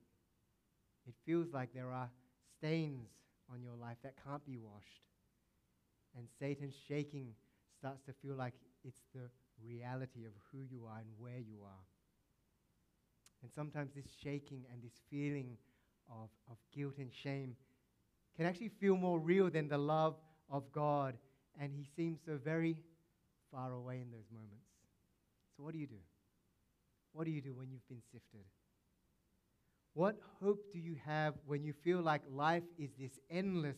it 1.07 1.13
feels 1.25 1.47
like 1.53 1.73
there 1.73 1.91
are 1.91 2.09
stains 2.57 3.09
on 3.51 3.61
your 3.61 3.75
life 3.75 3.97
that 4.03 4.13
can't 4.25 4.45
be 4.45 4.57
washed. 4.57 5.03
And 6.17 6.27
Satan's 6.39 6.75
shaking 6.87 7.33
starts 7.77 8.01
to 8.05 8.13
feel 8.21 8.35
like 8.35 8.53
it's 8.83 9.01
the 9.13 9.29
reality 9.63 10.25
of 10.25 10.31
who 10.51 10.59
you 10.69 10.85
are 10.85 10.99
and 10.99 11.09
where 11.17 11.39
you 11.39 11.59
are. 11.63 11.85
And 13.43 13.51
sometimes 13.53 13.91
this 13.95 14.07
shaking 14.23 14.63
and 14.71 14.81
this 14.81 14.99
feeling 15.09 15.57
of, 16.09 16.29
of 16.49 16.57
guilt 16.73 16.95
and 16.97 17.11
shame 17.13 17.55
can 18.37 18.45
actually 18.45 18.69
feel 18.69 18.95
more 18.95 19.19
real 19.19 19.49
than 19.49 19.67
the 19.67 19.77
love 19.77 20.15
of 20.49 20.71
God. 20.71 21.15
And 21.59 21.73
He 21.73 21.87
seems 21.95 22.19
so 22.25 22.37
very 22.41 22.77
far 23.51 23.73
away 23.73 23.95
in 23.95 24.11
those 24.11 24.29
moments. 24.31 24.67
So, 25.57 25.63
what 25.63 25.73
do 25.73 25.79
you 25.79 25.87
do? 25.87 25.95
What 27.13 27.25
do 27.25 27.31
you 27.31 27.41
do 27.41 27.55
when 27.55 27.71
you've 27.71 27.87
been 27.89 28.03
sifted? 28.11 28.45
What 29.93 30.19
hope 30.39 30.71
do 30.71 30.77
you 30.77 30.95
have 31.03 31.33
when 31.47 31.63
you 31.63 31.73
feel 31.73 32.01
like 32.01 32.21
life 32.31 32.61
is 32.77 32.91
this 32.99 33.19
endless 33.31 33.77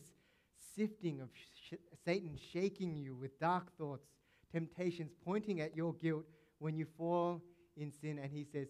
sifting 0.75 1.21
of 1.21 1.29
sh- 1.33 1.75
Satan 2.03 2.37
shaking 2.51 2.97
you 2.97 3.15
with 3.15 3.39
dark 3.39 3.71
thoughts, 3.77 4.05
temptations, 4.51 5.11
pointing 5.23 5.61
at 5.61 5.77
your 5.77 5.93
guilt 5.93 6.25
when 6.57 6.75
you 6.75 6.85
fall 6.97 7.41
in 7.77 7.93
sin? 7.93 8.19
And 8.19 8.29
he 8.29 8.43
says, 8.43 8.67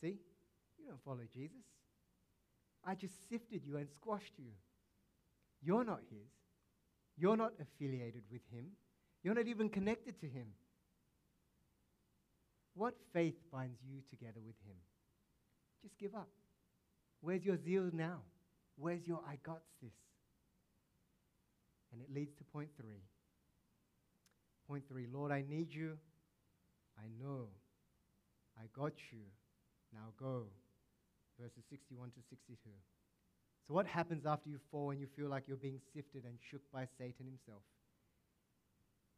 See, 0.00 0.18
you 0.76 0.88
don't 0.88 1.04
follow 1.04 1.22
Jesus. 1.32 1.62
I 2.86 2.94
just 2.94 3.14
sifted 3.28 3.62
you 3.64 3.76
and 3.76 3.88
squashed 3.88 4.34
you. 4.38 4.52
You're 5.62 5.84
not 5.84 6.00
his. 6.10 6.28
You're 7.16 7.36
not 7.36 7.52
affiliated 7.60 8.22
with 8.30 8.42
him. 8.52 8.66
You're 9.22 9.34
not 9.34 9.46
even 9.46 9.68
connected 9.68 10.20
to 10.20 10.26
him. 10.26 10.48
What 12.74 12.94
faith 13.12 13.36
binds 13.52 13.78
you 13.88 14.00
together 14.10 14.40
with 14.44 14.56
him? 14.66 14.76
Just 15.82 15.96
give 15.98 16.14
up. 16.14 16.28
Where's 17.20 17.44
your 17.44 17.56
zeal 17.56 17.88
now? 17.92 18.20
Where's 18.76 19.06
your 19.06 19.20
I 19.26 19.38
got 19.42 19.62
this? 19.82 19.92
And 21.92 22.02
it 22.02 22.12
leads 22.12 22.34
to 22.34 22.44
point 22.44 22.68
three. 22.76 23.02
Point 24.68 24.88
three 24.88 25.06
Lord, 25.12 25.30
I 25.30 25.44
need 25.48 25.72
you. 25.72 25.96
I 26.98 27.06
know. 27.22 27.46
I 28.58 28.64
got 28.78 28.92
you. 29.12 29.20
Now 29.92 30.12
go. 30.18 30.46
Verses 31.40 31.64
61 31.70 32.10
to 32.14 32.22
62. 32.30 32.56
So, 33.66 33.74
what 33.74 33.86
happens 33.86 34.26
after 34.26 34.48
you 34.48 34.58
fall 34.70 34.90
and 34.90 35.00
you 35.00 35.08
feel 35.16 35.28
like 35.28 35.48
you're 35.48 35.56
being 35.56 35.80
sifted 35.94 36.24
and 36.24 36.38
shook 36.50 36.62
by 36.72 36.86
Satan 36.98 37.26
himself? 37.26 37.64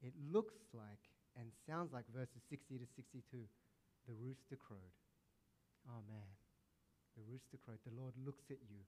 It 0.03 0.13
looks 0.33 0.55
like 0.73 1.03
and 1.37 1.51
sounds 1.69 1.93
like 1.93 2.05
verses 2.15 2.41
60 2.49 2.79
to 2.79 2.87
62 2.97 3.45
the 4.07 4.15
rooster 4.23 4.55
crowed. 4.55 4.95
Oh 5.91 6.03
man, 6.07 6.31
the 7.19 7.27
rooster 7.27 7.59
crowed. 7.59 7.83
The 7.83 7.95
Lord 7.95 8.15
looks 8.23 8.47
at 8.51 8.63
you. 8.71 8.87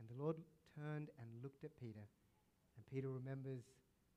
And 0.00 0.08
the 0.08 0.16
Lord 0.16 0.40
turned 0.72 1.12
and 1.20 1.28
looked 1.44 1.64
at 1.64 1.76
Peter. 1.76 2.08
And 2.76 2.82
Peter 2.88 3.12
remembers 3.12 3.68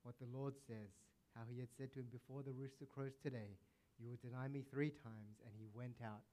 what 0.02 0.16
the 0.16 0.32
Lord 0.32 0.56
says, 0.64 0.88
how 1.36 1.44
he 1.44 1.60
had 1.60 1.68
said 1.76 1.92
to 1.92 2.00
him, 2.00 2.08
Before 2.08 2.40
the 2.40 2.56
rooster 2.56 2.88
crows 2.88 3.20
today, 3.20 3.60
you 4.00 4.08
will 4.08 4.22
deny 4.24 4.48
me 4.48 4.64
three 4.64 4.96
times. 5.04 5.36
And 5.44 5.52
he 5.60 5.68
went 5.76 6.00
out 6.00 6.24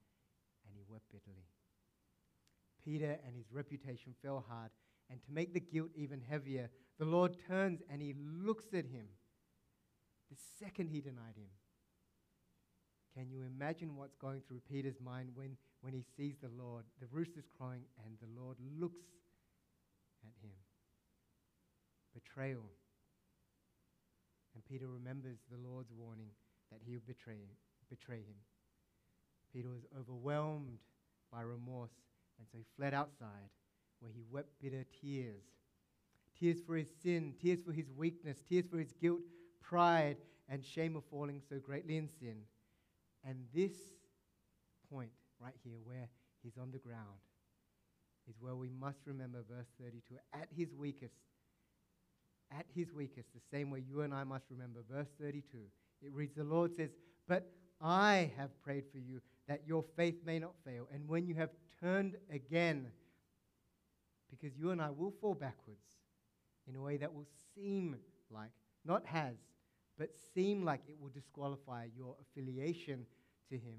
wept 0.92 1.10
bitterly. 1.10 1.48
Peter 2.84 3.18
and 3.26 3.34
his 3.34 3.46
reputation 3.50 4.14
fell 4.22 4.44
hard. 4.48 4.70
And 5.10 5.20
to 5.24 5.32
make 5.32 5.52
the 5.52 5.60
guilt 5.60 5.90
even 5.94 6.20
heavier, 6.20 6.70
the 6.98 7.04
Lord 7.04 7.36
turns 7.48 7.80
and 7.90 8.00
he 8.00 8.14
looks 8.16 8.66
at 8.72 8.86
him 8.86 9.06
the 10.32 10.38
second 10.58 10.88
he 10.88 11.00
denied 11.00 11.36
him. 11.36 11.52
Can 13.14 13.30
you 13.30 13.42
imagine 13.44 13.96
what's 13.96 14.16
going 14.16 14.40
through 14.48 14.62
Peter's 14.70 15.00
mind 15.04 15.28
when, 15.34 15.56
when 15.82 15.92
he 15.92 16.02
sees 16.16 16.36
the 16.40 16.48
Lord? 16.48 16.84
The 17.00 17.06
rooster's 17.12 17.44
crowing 17.58 17.82
and 18.06 18.16
the 18.20 18.40
Lord 18.40 18.56
looks 18.78 19.04
at 20.24 20.32
him. 20.42 20.56
Betrayal. 22.14 22.64
And 24.54 24.64
Peter 24.64 24.86
remembers 24.88 25.36
the 25.50 25.68
Lord's 25.68 25.92
warning 25.92 26.30
that 26.70 26.80
he 26.82 26.94
would 26.94 27.06
betray, 27.06 27.36
betray 27.90 28.24
him. 28.24 28.40
Peter 29.52 29.68
was 29.68 29.84
overwhelmed 29.98 30.78
by 31.30 31.42
remorse, 31.42 31.92
and 32.38 32.46
so 32.50 32.58
he 32.58 32.64
fled 32.76 32.94
outside 32.94 33.50
where 34.00 34.10
he 34.12 34.22
wept 34.30 34.48
bitter 34.60 34.84
tears. 35.00 35.44
Tears 36.38 36.58
for 36.66 36.76
his 36.76 36.88
sin, 37.02 37.34
tears 37.40 37.60
for 37.64 37.72
his 37.72 37.90
weakness, 37.96 38.38
tears 38.48 38.64
for 38.70 38.78
his 38.78 38.92
guilt, 39.00 39.20
pride, 39.60 40.16
and 40.48 40.64
shame 40.64 40.96
of 40.96 41.04
falling 41.10 41.40
so 41.48 41.58
greatly 41.58 41.96
in 41.96 42.08
sin. 42.08 42.36
And 43.24 43.44
this 43.54 43.76
point 44.92 45.10
right 45.40 45.54
here, 45.62 45.78
where 45.84 46.08
he's 46.42 46.58
on 46.60 46.72
the 46.72 46.78
ground, 46.78 47.20
is 48.28 48.34
where 48.40 48.56
we 48.56 48.68
must 48.68 48.98
remember 49.06 49.38
verse 49.48 49.68
32. 49.80 50.16
At 50.32 50.48
his 50.56 50.74
weakest, 50.74 51.14
at 52.50 52.66
his 52.74 52.92
weakest, 52.92 53.28
the 53.32 53.56
same 53.56 53.70
way 53.70 53.82
you 53.88 54.02
and 54.02 54.12
I 54.12 54.24
must 54.24 54.44
remember 54.50 54.80
verse 54.90 55.08
32. 55.20 55.58
It 56.02 56.12
reads, 56.12 56.34
The 56.34 56.44
Lord 56.44 56.74
says, 56.76 56.90
But 57.28 57.50
I 57.80 58.32
have 58.36 58.50
prayed 58.62 58.84
for 58.92 58.98
you 58.98 59.20
that 59.48 59.62
your 59.66 59.84
faith 59.96 60.16
may 60.24 60.38
not 60.38 60.54
fail. 60.64 60.88
And 60.92 61.08
when 61.08 61.26
you 61.26 61.34
have 61.34 61.50
turned 61.80 62.16
again, 62.30 62.86
because 64.30 64.56
you 64.56 64.70
and 64.70 64.80
I 64.80 64.90
will 64.90 65.12
fall 65.20 65.34
backwards 65.34 65.84
in 66.68 66.76
a 66.76 66.80
way 66.80 66.96
that 66.96 67.12
will 67.12 67.26
seem 67.54 67.96
like, 68.30 68.50
not 68.84 69.04
has, 69.06 69.34
but 69.98 70.10
seem 70.34 70.64
like 70.64 70.80
it 70.88 70.96
will 71.00 71.10
disqualify 71.10 71.86
your 71.96 72.16
affiliation 72.22 73.06
to 73.50 73.56
Him, 73.56 73.76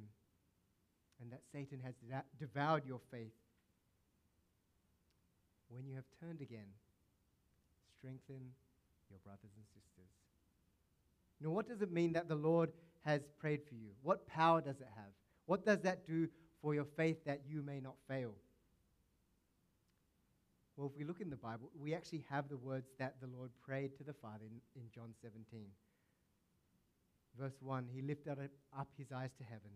and 1.21 1.31
that 1.31 1.41
Satan 1.51 1.79
has 1.83 1.95
devoured 2.39 2.85
your 2.85 2.99
faith. 3.11 3.33
When 5.69 5.87
you 5.87 5.95
have 5.95 6.05
turned 6.19 6.41
again, 6.41 6.67
strengthen 7.97 8.51
your 9.09 9.19
brothers 9.23 9.51
and 9.55 9.65
sisters. 9.67 10.11
Now, 11.41 11.49
what 11.49 11.67
does 11.67 11.81
it 11.81 11.91
mean 11.91 12.13
that 12.13 12.29
the 12.29 12.35
Lord 12.35 12.71
has 13.05 13.21
prayed 13.39 13.61
for 13.67 13.73
you? 13.73 13.89
What 14.01 14.27
power 14.27 14.61
does 14.61 14.79
it 14.79 14.87
have? 14.95 15.13
What 15.45 15.65
does 15.65 15.79
that 15.81 16.07
do 16.07 16.27
for 16.61 16.73
your 16.73 16.85
faith 16.97 17.17
that 17.25 17.41
you 17.47 17.61
may 17.61 17.79
not 17.79 17.95
fail? 18.07 18.33
Well, 20.75 20.87
if 20.91 20.97
we 20.97 21.03
look 21.03 21.21
in 21.21 21.29
the 21.29 21.35
Bible, 21.35 21.69
we 21.79 21.93
actually 21.93 22.25
have 22.29 22.49
the 22.49 22.57
words 22.57 22.87
that 22.97 23.15
the 23.21 23.27
Lord 23.27 23.51
prayed 23.63 23.95
to 23.97 24.03
the 24.03 24.13
Father 24.13 24.45
in, 24.45 24.81
in 24.81 24.89
John 24.93 25.13
17. 25.21 25.65
Verse 27.39 27.53
1 27.61 27.87
He 27.93 28.01
lifted 28.01 28.37
up 28.77 28.87
his 28.97 29.11
eyes 29.11 29.29
to 29.37 29.43
heaven. 29.43 29.69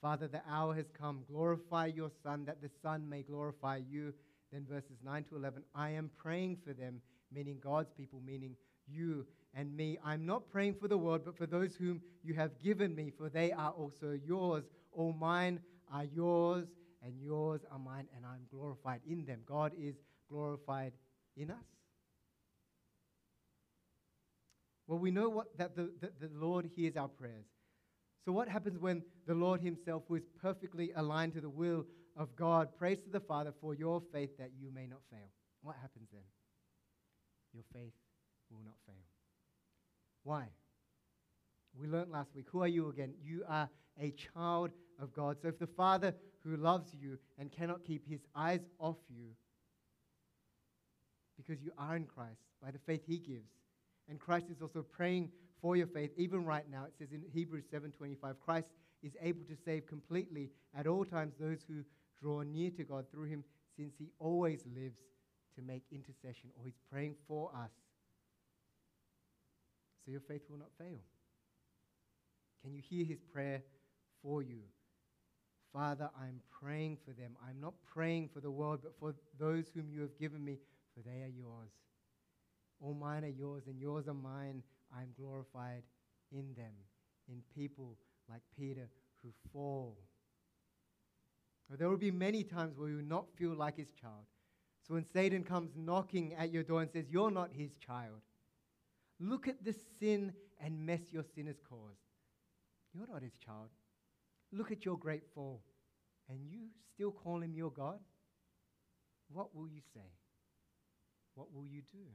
Father, 0.00 0.28
the 0.28 0.42
hour 0.48 0.74
has 0.74 0.86
come. 0.98 1.24
Glorify 1.30 1.86
your 1.86 2.10
Son, 2.22 2.44
that 2.46 2.62
the 2.62 2.70
Son 2.82 3.08
may 3.08 3.22
glorify 3.22 3.80
you. 3.88 4.14
Then 4.52 4.66
verses 4.68 4.98
9 5.04 5.24
to 5.24 5.36
11 5.36 5.62
I 5.74 5.90
am 5.90 6.10
praying 6.16 6.58
for 6.64 6.72
them, 6.72 7.00
meaning 7.32 7.58
God's 7.62 7.90
people, 7.90 8.20
meaning 8.24 8.56
you 8.86 9.26
and 9.54 9.74
me. 9.76 9.98
I'm 10.04 10.26
not 10.26 10.50
praying 10.50 10.74
for 10.74 10.88
the 10.88 10.98
world, 10.98 11.22
but 11.24 11.36
for 11.36 11.46
those 11.46 11.74
whom 11.74 12.00
you 12.22 12.34
have 12.34 12.58
given 12.62 12.94
me, 12.94 13.12
for 13.16 13.28
they 13.28 13.52
are 13.52 13.70
also 13.70 14.18
yours. 14.26 14.64
All 14.94 15.12
mine 15.12 15.60
are 15.92 16.04
yours, 16.04 16.66
and 17.02 17.20
yours 17.20 17.60
are 17.70 17.78
mine, 17.78 18.06
and 18.16 18.24
I'm 18.24 18.46
glorified 18.50 19.00
in 19.06 19.24
them. 19.24 19.40
God 19.46 19.72
is 19.78 19.94
glorified 20.30 20.92
in 21.36 21.50
us. 21.50 21.56
Well, 24.86 24.98
we 24.98 25.10
know 25.10 25.28
what, 25.28 25.56
that 25.58 25.76
the, 25.76 25.90
the, 26.00 26.10
the 26.20 26.30
Lord 26.34 26.70
hears 26.76 26.96
our 26.96 27.08
prayers. 27.08 27.46
So, 28.24 28.32
what 28.32 28.48
happens 28.48 28.78
when 28.78 29.02
the 29.26 29.34
Lord 29.34 29.60
Himself, 29.60 30.02
who 30.08 30.16
is 30.16 30.22
perfectly 30.40 30.92
aligned 30.96 31.34
to 31.34 31.40
the 31.40 31.48
will 31.48 31.84
of 32.16 32.34
God, 32.36 32.68
prays 32.78 32.98
to 33.04 33.10
the 33.10 33.20
Father 33.20 33.52
for 33.60 33.74
your 33.74 34.02
faith 34.12 34.30
that 34.38 34.50
you 34.58 34.70
may 34.72 34.86
not 34.86 35.00
fail? 35.10 35.28
What 35.62 35.76
happens 35.80 36.08
then? 36.12 36.22
Your 37.52 37.64
faith 37.72 37.92
will 38.50 38.62
not 38.64 38.76
fail. 38.86 39.04
Why? 40.22 40.48
We 41.78 41.88
learned 41.88 42.10
last 42.10 42.34
week. 42.34 42.46
Who 42.50 42.62
are 42.62 42.68
you 42.68 42.88
again? 42.88 43.14
You 43.22 43.44
are 43.48 43.68
a 44.00 44.12
child 44.12 44.70
of 45.00 45.12
God. 45.12 45.38
So, 45.40 45.48
if 45.48 45.58
the 45.58 45.66
Father 45.66 46.14
who 46.44 46.56
loves 46.56 46.94
you 46.94 47.18
and 47.38 47.50
cannot 47.50 47.84
keep 47.84 48.08
His 48.08 48.20
eyes 48.34 48.60
off 48.78 48.96
you 49.08 49.30
because 51.36 51.62
you 51.62 51.72
are 51.76 51.96
in 51.96 52.04
Christ 52.04 52.40
by 52.62 52.70
the 52.70 52.78
faith 52.78 53.02
He 53.06 53.18
gives, 53.18 53.50
and 54.08 54.20
Christ 54.20 54.46
is 54.50 54.60
also 54.62 54.82
praying 54.82 55.30
for 55.60 55.76
your 55.76 55.86
faith 55.86 56.10
even 56.16 56.44
right 56.44 56.64
now. 56.70 56.84
It 56.84 56.94
says 56.98 57.08
in 57.12 57.22
Hebrews 57.32 57.64
7:25, 57.72 58.38
Christ 58.38 58.68
is 59.02 59.16
able 59.20 59.44
to 59.44 59.56
save 59.64 59.86
completely 59.86 60.50
at 60.76 60.86
all 60.86 61.04
times 61.04 61.34
those 61.38 61.64
who 61.68 61.84
draw 62.20 62.42
near 62.42 62.70
to 62.70 62.84
God 62.84 63.06
through 63.10 63.26
him 63.26 63.44
since 63.76 63.94
he 63.98 64.10
always 64.18 64.64
lives 64.74 64.98
to 65.56 65.62
make 65.62 65.82
intercession 65.92 66.50
or 66.56 66.64
he's 66.64 66.78
praying 66.90 67.14
for 67.28 67.50
us. 67.54 67.70
So 70.04 70.10
your 70.10 70.20
faith 70.20 70.42
will 70.48 70.58
not 70.58 70.70
fail. 70.78 70.98
Can 72.64 72.74
you 72.74 72.80
hear 72.82 73.04
his 73.04 73.20
prayer 73.20 73.62
for 74.22 74.42
you? 74.42 74.60
Father, 75.70 76.08
I'm 76.18 76.40
praying 76.62 76.96
for 77.04 77.12
them. 77.12 77.36
I'm 77.46 77.60
not 77.60 77.74
praying 77.84 78.30
for 78.32 78.40
the 78.40 78.50
world, 78.50 78.80
but 78.82 78.98
for 78.98 79.14
those 79.38 79.66
whom 79.74 79.90
you 79.90 80.00
have 80.00 80.18
given 80.18 80.42
me, 80.42 80.56
for 80.94 81.02
they 81.02 81.22
are 81.22 81.32
yours. 81.36 81.68
All 82.80 82.94
mine 82.94 83.22
are 83.22 83.28
yours, 83.28 83.64
and 83.66 83.78
yours 83.78 84.08
are 84.08 84.14
mine. 84.14 84.62
I 84.96 85.02
am 85.02 85.08
glorified 85.18 85.82
in 86.32 86.54
them, 86.56 86.72
in 87.28 87.42
people 87.54 87.96
like 88.30 88.40
Peter 88.58 88.88
who 89.22 89.28
fall. 89.52 89.98
There 91.76 91.88
will 91.88 91.96
be 91.98 92.10
many 92.10 92.44
times 92.44 92.78
where 92.78 92.88
you 92.88 92.96
will 92.96 93.04
not 93.04 93.26
feel 93.36 93.54
like 93.54 93.76
his 93.76 93.90
child. 94.00 94.24
So 94.86 94.94
when 94.94 95.04
Satan 95.12 95.44
comes 95.44 95.70
knocking 95.76 96.34
at 96.34 96.52
your 96.52 96.62
door 96.62 96.82
and 96.82 96.90
says, 96.90 97.06
You're 97.10 97.30
not 97.30 97.50
his 97.52 97.70
child, 97.84 98.20
look 99.18 99.48
at 99.48 99.64
the 99.64 99.74
sin 99.98 100.32
and 100.62 100.86
mess 100.86 101.00
your 101.10 101.24
sin 101.34 101.46
has 101.46 101.56
caused. 101.68 102.03
You're 102.94 103.08
not 103.08 103.22
his 103.22 103.36
child. 103.44 103.70
Look 104.52 104.70
at 104.70 104.84
your 104.84 104.96
great 104.96 105.24
fall. 105.34 105.62
And 106.28 106.46
you 106.46 106.68
still 106.94 107.10
call 107.10 107.42
him 107.42 107.54
your 107.54 107.70
God? 107.70 107.98
What 109.32 109.54
will 109.54 109.68
you 109.68 109.80
say? 109.92 110.08
What 111.34 111.52
will 111.52 111.66
you 111.66 111.82
do? 111.92 112.06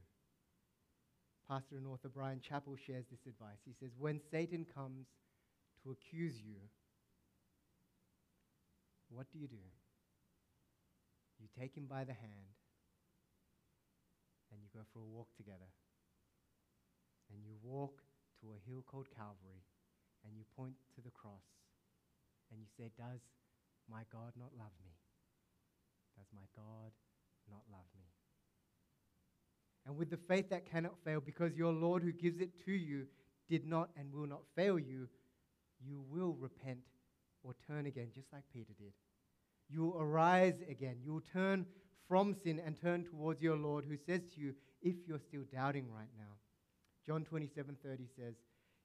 Pastor 1.47 1.75
and 1.75 1.85
author 1.85 2.07
Bryan 2.07 2.39
Chapell 2.39 2.77
shares 2.77 3.05
this 3.11 3.25
advice. 3.27 3.59
He 3.65 3.73
says, 3.73 3.89
When 3.97 4.21
Satan 4.31 4.65
comes 4.73 5.07
to 5.83 5.91
accuse 5.91 6.35
you, 6.41 6.57
what 9.09 9.27
do 9.33 9.39
you 9.39 9.47
do? 9.47 9.63
You 11.39 11.47
take 11.59 11.75
him 11.75 11.87
by 11.89 12.03
the 12.03 12.13
hand 12.13 12.55
and 14.51 14.61
you 14.61 14.69
go 14.73 14.85
for 14.93 14.99
a 14.99 15.05
walk 15.05 15.27
together. 15.35 15.69
And 17.31 17.43
you 17.43 17.53
walk 17.61 18.01
to 18.41 18.53
a 18.53 18.69
hill 18.69 18.83
called 18.87 19.07
Calvary 19.15 19.63
and 20.25 20.35
you 20.35 20.43
point 20.55 20.75
to 20.95 21.01
the 21.01 21.11
cross 21.11 21.45
and 22.51 22.59
you 22.59 22.67
say, 22.77 22.91
Does 22.97 23.21
my 23.89 24.01
God 24.11 24.33
not 24.37 24.51
love 24.57 24.73
me? 24.83 24.91
Does 26.17 26.27
my 26.33 26.47
God 26.55 26.91
not 27.49 27.61
love 27.71 27.87
me? 27.97 28.05
And 29.85 29.97
with 29.97 30.09
the 30.09 30.17
faith 30.17 30.49
that 30.49 30.69
cannot 30.69 30.95
fail, 31.03 31.21
because 31.21 31.55
your 31.55 31.73
Lord 31.73 32.03
who 32.03 32.11
gives 32.11 32.39
it 32.39 32.51
to 32.65 32.71
you 32.71 33.07
did 33.49 33.65
not 33.65 33.89
and 33.97 34.13
will 34.13 34.27
not 34.27 34.41
fail 34.55 34.77
you, 34.77 35.07
you 35.83 36.03
will 36.09 36.35
repent 36.39 36.79
or 37.43 37.55
turn 37.67 37.85
again, 37.85 38.09
just 38.13 38.27
like 38.33 38.43
Peter 38.53 38.73
did. 38.77 38.93
You 39.69 39.85
will 39.85 40.01
arise 40.01 40.61
again. 40.69 40.97
You 41.03 41.13
will 41.13 41.23
turn 41.33 41.65
from 42.07 42.35
sin 42.43 42.59
and 42.63 42.79
turn 42.79 43.05
towards 43.05 43.41
your 43.41 43.55
Lord 43.55 43.85
who 43.87 43.95
says 43.95 44.21
to 44.35 44.41
you, 44.41 44.53
if 44.81 44.95
you're 45.07 45.19
still 45.19 45.43
doubting 45.53 45.85
right 45.93 46.09
now. 46.17 46.35
John 47.05 47.23
27 47.23 47.77
30 47.83 48.03
says, 48.15 48.35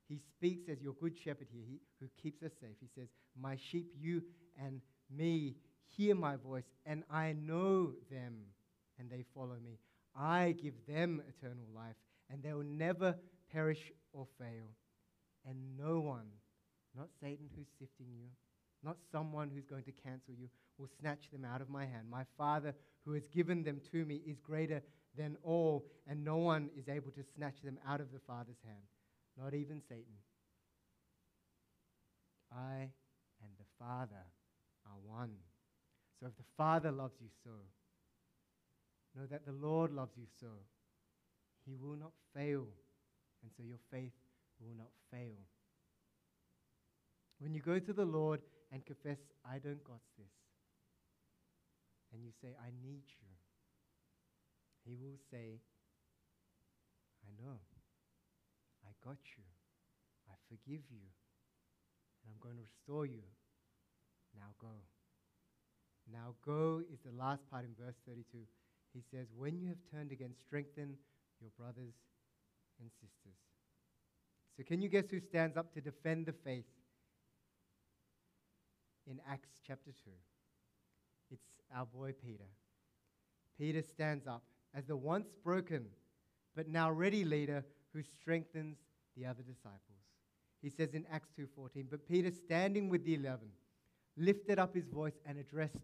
He 0.08 0.18
speaks 0.18 0.68
as 0.68 0.80
your 0.80 0.94
good 0.94 1.16
shepherd 1.16 1.49
here, 1.52 1.64
he, 1.66 1.80
who 2.00 2.06
keeps 2.23 2.42
us 2.42 2.52
safe. 2.61 2.76
He 2.80 2.88
says, 2.94 3.08
My 3.40 3.56
sheep, 3.56 3.92
you 3.99 4.23
and 4.62 4.80
me, 5.11 5.56
hear 5.96 6.14
my 6.14 6.37
voice, 6.37 6.64
and 6.84 7.04
I 7.11 7.32
know 7.32 7.92
them, 8.11 8.37
and 8.99 9.11
they 9.11 9.25
follow 9.34 9.56
me. 9.64 9.78
I 10.14 10.54
give 10.62 10.75
them 10.87 11.23
eternal 11.28 11.66
life, 11.75 11.96
and 12.30 12.42
they 12.42 12.52
will 12.52 12.64
never 12.64 13.16
perish 13.52 13.92
or 14.12 14.26
fail. 14.38 14.68
And 15.49 15.76
no 15.76 16.00
one, 16.00 16.26
not 16.96 17.08
Satan 17.20 17.49
who's 17.56 17.66
sifting 17.78 18.06
you, 18.14 18.28
not 18.82 18.96
someone 19.11 19.50
who's 19.52 19.66
going 19.66 19.84
to 19.84 19.92
cancel 19.92 20.34
you, 20.34 20.49
will 20.78 20.88
snatch 21.00 21.30
them 21.32 21.44
out 21.44 21.61
of 21.61 21.70
my 21.70 21.87
hand. 21.87 22.08
My 22.11 22.25
Father 22.37 22.75
who 23.04 23.12
has 23.12 23.26
given 23.28 23.62
them 23.62 23.80
to 23.92 24.04
me 24.04 24.20
is 24.26 24.38
greater 24.40 24.82
than 25.16 25.37
all, 25.42 25.84
and 26.06 26.25
no 26.25 26.37
one 26.37 26.70
is 26.76 26.88
able 26.88 27.11
to 27.12 27.23
snatch 27.37 27.62
them 27.62 27.78
out 27.87 28.00
of 28.00 28.12
the 28.12 28.18
Father's 28.26 28.61
hand, 28.64 28.82
not 29.40 29.54
even 29.54 29.80
Satan. 29.88 30.18
I 32.52 32.88
and 33.42 33.52
the 33.58 33.64
Father 33.78 34.24
are 34.86 34.98
one. 35.04 35.34
So 36.20 36.26
if 36.26 36.36
the 36.36 36.44
Father 36.56 36.92
loves 36.92 37.16
you 37.20 37.28
so, 37.42 37.50
know 39.16 39.26
that 39.26 39.44
the 39.44 39.52
Lord 39.52 39.92
loves 39.92 40.12
you 40.16 40.26
so. 40.40 40.48
He 41.66 41.76
will 41.76 41.96
not 41.96 42.12
fail, 42.34 42.66
and 43.42 43.50
so 43.56 43.62
your 43.62 43.78
faith 43.90 44.12
will 44.60 44.76
not 44.76 44.90
fail. 45.10 45.36
When 47.38 47.54
you 47.54 47.60
go 47.60 47.78
to 47.78 47.92
the 47.92 48.04
Lord 48.04 48.40
and 48.72 48.84
confess, 48.84 49.18
I 49.44 49.58
don't 49.58 49.82
got 49.84 50.00
this, 50.18 50.32
and 52.12 52.22
you 52.22 52.30
say, 52.40 52.54
I 52.60 52.70
need 52.86 53.04
you, 53.20 53.28
He 54.84 54.96
will 54.96 55.18
say, 55.30 55.60
I 57.26 57.42
know. 57.42 57.59
Got 59.04 59.20
you. 59.36 59.44
I 60.28 60.34
forgive 60.48 60.80
you. 60.90 61.04
And 62.24 62.32
I'm 62.32 62.40
going 62.40 62.56
to 62.56 62.62
restore 62.62 63.04
you. 63.04 63.22
Now 64.34 64.56
go. 64.58 64.72
Now 66.10 66.34
go 66.44 66.82
is 66.92 66.98
the 67.04 67.12
last 67.12 67.48
part 67.50 67.64
in 67.64 67.70
verse 67.78 67.96
32. 68.08 68.38
He 68.92 69.02
says, 69.10 69.26
When 69.36 69.58
you 69.58 69.68
have 69.68 69.78
turned 69.92 70.10
again, 70.10 70.32
strengthen 70.46 70.96
your 71.40 71.50
brothers 71.58 71.94
and 72.80 72.90
sisters. 72.92 73.38
So, 74.56 74.62
can 74.62 74.80
you 74.80 74.88
guess 74.88 75.10
who 75.10 75.20
stands 75.20 75.56
up 75.56 75.72
to 75.74 75.80
defend 75.80 76.26
the 76.26 76.32
faith 76.32 76.64
in 79.06 79.20
Acts 79.28 79.60
chapter 79.66 79.90
2? 79.90 80.10
It's 81.32 81.42
our 81.76 81.86
boy 81.86 82.12
Peter. 82.24 82.48
Peter 83.58 83.82
stands 83.82 84.26
up 84.26 84.42
as 84.74 84.86
the 84.86 84.96
once 84.96 85.28
broken 85.42 85.86
but 86.54 86.68
now 86.68 86.90
ready 86.90 87.24
leader 87.24 87.64
who 87.92 88.02
strengthens 88.02 88.78
the 89.16 89.27
other 89.27 89.42
disciples. 89.42 89.81
He 90.62 90.70
says 90.70 90.94
in 90.94 91.07
Acts 91.11 91.31
2:14, 91.38 91.88
but 91.90 92.07
Peter 92.09 92.31
standing 92.31 92.88
with 92.88 93.05
the 93.05 93.14
11 93.14 93.53
lifted 94.16 94.59
up 94.59 94.74
his 94.74 94.87
voice 94.87 95.18
and 95.27 95.38
addressed 95.38 95.77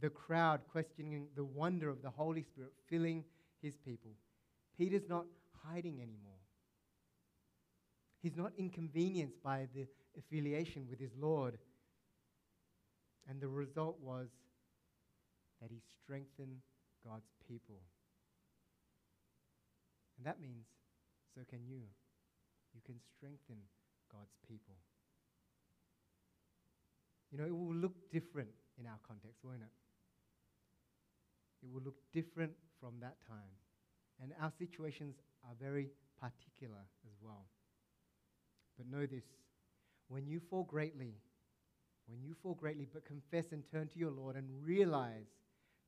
the 0.00 0.10
crowd 0.10 0.60
questioning 0.68 1.28
the 1.34 1.44
wonder 1.44 1.88
of 1.88 2.02
the 2.02 2.10
Holy 2.10 2.42
Spirit 2.42 2.72
filling 2.88 3.24
his 3.62 3.76
people. 3.76 4.12
Peter's 4.76 5.08
not 5.08 5.26
hiding 5.64 6.00
anymore. 6.00 6.38
He's 8.22 8.36
not 8.36 8.52
inconvenienced 8.56 9.42
by 9.42 9.68
the 9.74 9.86
affiliation 10.16 10.86
with 10.88 10.98
his 10.98 11.14
Lord. 11.16 11.58
And 13.28 13.40
the 13.40 13.48
result 13.48 13.98
was 14.00 14.28
that 15.60 15.70
he 15.70 15.80
strengthened 16.02 16.60
God's 17.04 17.30
people. 17.46 17.80
And 20.16 20.26
that 20.26 20.40
means 20.40 20.66
so 21.34 21.42
can 21.48 21.64
you. 21.66 21.82
You 22.78 22.94
can 22.94 23.00
strengthen 23.16 23.58
God's 24.06 24.38
people. 24.46 24.78
You 27.32 27.38
know, 27.38 27.44
it 27.44 27.50
will 27.50 27.74
look 27.74 28.10
different 28.12 28.50
in 28.78 28.86
our 28.86 28.98
context, 29.06 29.42
won't 29.42 29.62
it? 29.62 29.74
It 31.66 31.72
will 31.74 31.82
look 31.82 31.98
different 32.12 32.52
from 32.78 32.94
that 33.00 33.16
time. 33.26 33.50
And 34.22 34.32
our 34.40 34.52
situations 34.56 35.16
are 35.44 35.54
very 35.60 35.88
particular 36.20 36.86
as 37.04 37.16
well. 37.20 37.46
But 38.76 38.86
know 38.86 39.06
this 39.06 39.24
when 40.06 40.28
you 40.28 40.40
fall 40.48 40.62
greatly, 40.62 41.14
when 42.06 42.22
you 42.22 42.36
fall 42.40 42.54
greatly, 42.54 42.86
but 42.92 43.04
confess 43.04 43.50
and 43.50 43.64
turn 43.72 43.88
to 43.88 43.98
your 43.98 44.12
Lord 44.12 44.36
and 44.36 44.46
realize 44.62 45.26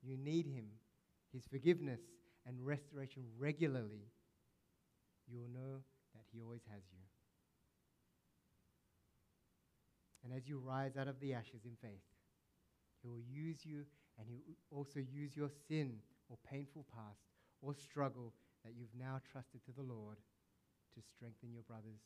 you 0.02 0.16
need 0.16 0.46
Him, 0.46 0.66
His 1.32 1.44
forgiveness 1.48 2.00
and 2.46 2.66
restoration 2.66 3.22
regularly, 3.38 4.10
you 5.30 5.38
will 5.38 5.48
know 5.48 5.78
He 6.32 6.40
always 6.40 6.62
has 6.70 6.82
you. 6.92 6.98
And 10.24 10.32
as 10.32 10.48
you 10.48 10.58
rise 10.58 10.96
out 10.96 11.08
of 11.08 11.18
the 11.20 11.34
ashes 11.34 11.64
in 11.64 11.76
faith, 11.80 12.04
He 13.02 13.08
will 13.08 13.20
use 13.20 13.64
you 13.64 13.84
and 14.18 14.28
He 14.28 14.34
will 14.34 14.78
also 14.78 15.00
use 15.00 15.36
your 15.36 15.50
sin 15.68 15.96
or 16.28 16.36
painful 16.48 16.86
past 16.94 17.20
or 17.62 17.74
struggle 17.74 18.32
that 18.64 18.72
you've 18.76 18.94
now 18.98 19.20
trusted 19.32 19.64
to 19.64 19.72
the 19.72 19.82
Lord 19.82 20.18
to 20.94 21.00
strengthen 21.16 21.52
your 21.52 21.62
brothers 21.62 22.00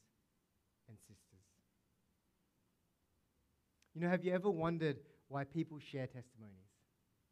and 0.89 0.97
sisters. 1.01 1.45
You 3.95 4.01
know, 4.01 4.09
have 4.09 4.25
you 4.25 4.33
ever 4.33 4.51
wondered 4.51 4.97
why 5.29 5.45
people 5.45 5.79
share 5.79 6.07
testimonies? 6.07 6.71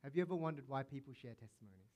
Have 0.02 0.16
you 0.16 0.22
ever 0.22 0.35
wondered 0.35 0.64
why 0.66 0.83
people 0.83 1.12
share 1.12 1.35
testimonies? 1.35 1.92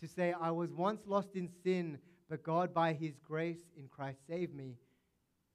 To 0.00 0.08
say, 0.08 0.34
I 0.40 0.50
was 0.50 0.72
once 0.72 1.02
lost 1.06 1.34
in 1.34 1.48
sin, 1.62 1.98
but 2.30 2.44
God, 2.44 2.72
by 2.72 2.92
His 2.92 3.18
grace 3.26 3.58
in 3.76 3.88
Christ, 3.88 4.20
saved 4.28 4.54
me, 4.54 4.76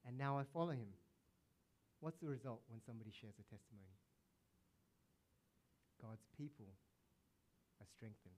and 0.06 0.16
now 0.16 0.38
I 0.38 0.42
follow 0.52 0.72
Him. 0.72 0.88
What's 2.00 2.18
the 2.20 2.28
result 2.28 2.60
when 2.68 2.80
somebody 2.86 3.10
shares 3.18 3.32
a 3.40 3.42
testimony? 3.42 3.96
God's 6.02 6.26
people 6.36 6.66
are 7.80 7.86
strengthened. 7.96 8.34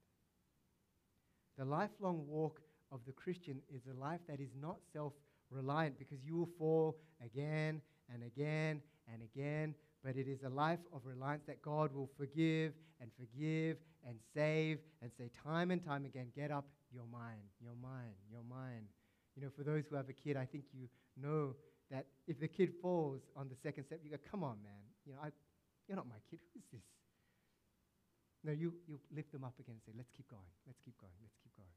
The 1.58 1.64
lifelong 1.64 2.24
walk 2.28 2.60
of 2.92 3.00
the 3.06 3.12
Christian 3.12 3.60
is 3.74 3.82
a 3.90 4.00
life 4.00 4.20
that 4.28 4.38
is 4.38 4.50
not 4.62 4.76
self 4.92 5.12
reliant 5.50 5.98
because 5.98 6.18
you 6.24 6.36
will 6.36 6.50
fall 6.58 6.96
again 7.24 7.80
and 8.14 8.22
again 8.22 8.80
and 9.12 9.20
again, 9.22 9.74
but 10.04 10.16
it 10.16 10.28
is 10.28 10.44
a 10.44 10.48
life 10.48 10.78
of 10.94 11.00
reliance 11.04 11.42
that 11.48 11.60
God 11.60 11.92
will 11.92 12.08
forgive 12.16 12.72
and 13.00 13.10
forgive 13.18 13.78
and 14.06 14.16
save 14.32 14.78
and 15.02 15.10
say 15.18 15.28
time 15.42 15.72
and 15.72 15.84
time 15.84 16.04
again, 16.04 16.28
get 16.36 16.52
up 16.52 16.66
your 16.92 17.06
mind, 17.10 17.48
your 17.60 17.74
mind, 17.80 18.14
your 18.30 18.42
mind. 18.48 18.86
You 19.36 19.42
know, 19.42 19.50
for 19.56 19.62
those 19.62 19.84
who 19.88 19.96
have 19.96 20.08
a 20.08 20.12
kid, 20.12 20.36
I 20.36 20.44
think 20.44 20.64
you 20.72 20.88
know 21.16 21.54
that 21.90 22.06
if 22.26 22.40
the 22.40 22.48
kid 22.48 22.72
falls 22.82 23.20
on 23.36 23.48
the 23.48 23.56
second 23.62 23.84
step, 23.84 24.00
you 24.02 24.10
go, 24.10 24.16
come 24.30 24.42
on, 24.42 24.56
man. 24.62 24.82
You 25.06 25.12
know, 25.12 25.18
I, 25.22 25.28
you're 25.86 25.96
not 25.96 26.08
my 26.08 26.20
kid. 26.30 26.40
Who's 26.54 26.64
this? 26.72 26.82
No, 28.44 28.52
you, 28.52 28.72
you 28.86 28.98
lift 29.14 29.32
them 29.32 29.44
up 29.44 29.54
again 29.58 29.74
and 29.76 29.82
say, 29.84 29.92
let's 29.96 30.10
keep 30.16 30.28
going, 30.28 30.50
let's 30.66 30.78
keep 30.84 30.96
going, 30.98 31.12
let's 31.22 31.34
keep 31.42 31.52
going. 31.56 31.74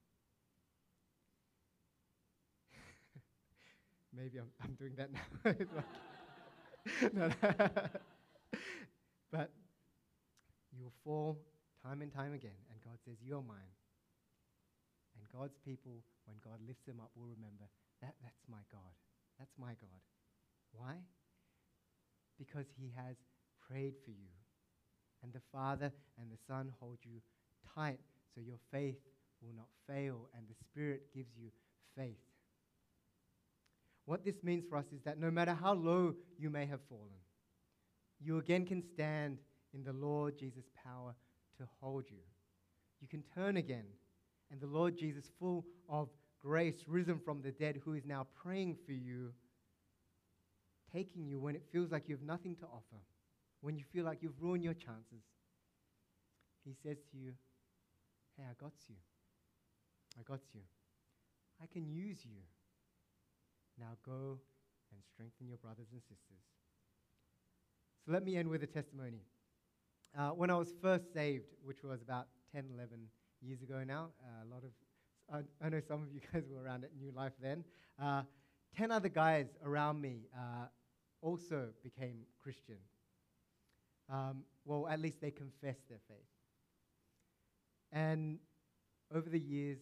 Maybe 4.18 4.38
I'm, 4.38 4.52
I'm 4.64 4.74
doing 4.76 4.94
that 4.98 5.10
now. 5.12 5.22
no, 7.14 7.28
no. 7.28 7.60
but 9.32 9.52
You 10.78 10.92
fall 11.04 11.38
time 11.84 12.02
and 12.02 12.14
time 12.14 12.34
again, 12.34 12.58
and 12.70 12.82
God 12.84 12.98
says, 13.06 13.18
You're 13.24 13.42
mine. 13.42 13.74
God's 15.32 15.58
people, 15.66 16.04
when 16.26 16.38
God 16.44 16.60
lifts 16.68 16.86
them 16.86 17.00
up, 17.00 17.12
will 17.16 17.28
remember 17.28 17.66
that 18.02 18.16
that's 18.22 18.44
my 18.50 18.62
God. 18.72 18.94
That's 19.40 19.54
my 19.58 19.74
God. 19.80 20.02
Why? 20.74 20.96
Because 22.38 22.66
He 22.78 22.92
has 22.96 23.16
prayed 23.68 23.96
for 24.04 24.12
you. 24.12 24.32
And 25.24 25.34
the 25.34 25.42
Father 25.52 25.92
and 26.20 26.32
the 26.32 26.42
Son 26.48 26.72
hold 26.80 26.98
you 27.04 27.22
tight 27.76 28.00
so 28.34 28.42
your 28.42 28.60
faith 28.72 28.98
will 29.42 29.54
not 29.56 29.68
fail, 29.88 30.30
and 30.36 30.48
the 30.48 30.56
Spirit 30.56 31.04
gives 31.14 31.32
you 31.38 31.50
faith. 31.98 32.18
What 34.06 34.26
this 34.26 34.44
means 34.44 34.66
for 34.68 34.78
us 34.78 34.86
is 34.94 35.02
that 35.04 35.20
no 35.20 35.32
matter 35.32 35.54
how 35.54 35.74
low 35.74 36.16
you 36.38 36.50
may 36.50 36.66
have 36.66 36.80
fallen, 36.90 37.22
you 38.20 38.38
again 38.38 38.66
can 38.66 38.84
stand 38.94 39.38
in 39.74 39.84
the 39.84 39.94
Lord 39.94 40.38
Jesus' 40.38 40.70
power 40.84 41.16
to 41.58 41.68
hold 41.80 42.06
you. 42.10 42.18
You 43.00 43.08
can 43.08 43.24
turn 43.34 43.58
again, 43.58 43.86
and 44.52 44.60
the 44.60 44.68
Lord 44.68 44.98
Jesus, 44.98 45.32
full 45.40 45.66
of 45.90 46.10
grace, 46.42 46.84
risen 46.88 47.20
from 47.20 47.42
the 47.42 47.52
dead, 47.52 47.80
who 47.84 47.94
is 47.94 48.06
now 48.06 48.28
praying 48.36 48.76
for 48.86 48.92
you, 48.92 49.32
taking 50.94 51.26
you 51.26 51.40
when 51.40 51.56
it 51.56 51.64
feels 51.72 51.92
like 51.92 52.10
you 52.10 52.16
have 52.16 52.24
nothing 52.24 52.56
to 52.58 52.66
offer, 52.66 53.02
when 53.62 53.76
you 53.78 53.84
feel 53.94 54.04
like 54.04 54.22
you've 54.22 54.40
ruined 54.42 54.64
your 54.64 54.74
chances. 54.74 55.24
He 56.66 56.74
says 56.84 56.98
to 57.12 57.18
you, 57.18 57.34
Hey, 58.38 58.44
I 58.50 58.54
got 58.62 58.74
you. 58.88 58.96
I 60.20 60.24
got 60.24 60.42
you. 60.54 60.62
I 61.62 61.66
can 61.72 61.88
use 61.90 62.20
you. 62.26 62.42
Now 63.80 63.98
go 64.06 64.40
and 64.92 65.02
strengthen 65.14 65.48
your 65.48 65.58
brothers 65.58 65.88
and 65.92 66.02
sisters. 66.02 66.44
So 68.06 68.12
let 68.12 68.24
me 68.24 68.36
end 68.36 68.50
with 68.50 68.64
a 68.64 68.68
testimony. 68.68 69.22
Uh, 70.18 70.30
when 70.30 70.50
I 70.50 70.58
was 70.58 70.74
first 70.82 71.14
saved, 71.14 71.46
which 71.64 71.84
was 71.84 72.02
about 72.02 72.28
10, 72.54 72.66
11 72.76 73.00
years 73.42 73.62
ago 73.62 73.84
now, 73.86 74.10
uh, 74.24 74.46
a 74.46 74.48
lot 74.54 74.64
of, 74.64 74.72
I, 75.34 75.66
I, 75.66 75.70
know 75.70 75.82
some 75.88 76.02
of 76.04 76.14
you 76.14 76.22
guys 76.34 76.44
were 76.50 76.64
around 76.64 76.84
at 76.84 76.92
New 77.00 77.12
Life 77.12 77.34
then. 77.42 77.64
Uh, 78.02 78.24
10 78.78 78.92
other 78.92 79.10
guys 79.10 79.48
around 79.66 80.02
me 80.02 80.28
uh, 80.36 80.68
also 81.22 81.70
became 81.84 82.22
Christian. 82.42 82.78
Um, 84.10 84.44
well, 84.66 84.88
at 84.88 85.00
least 85.00 85.22
they 85.22 85.32
confessed 85.32 85.88
their 85.90 86.00
faith. 86.08 86.18
And 87.92 88.40
over 89.14 89.30
the 89.30 89.40
years, 89.40 89.80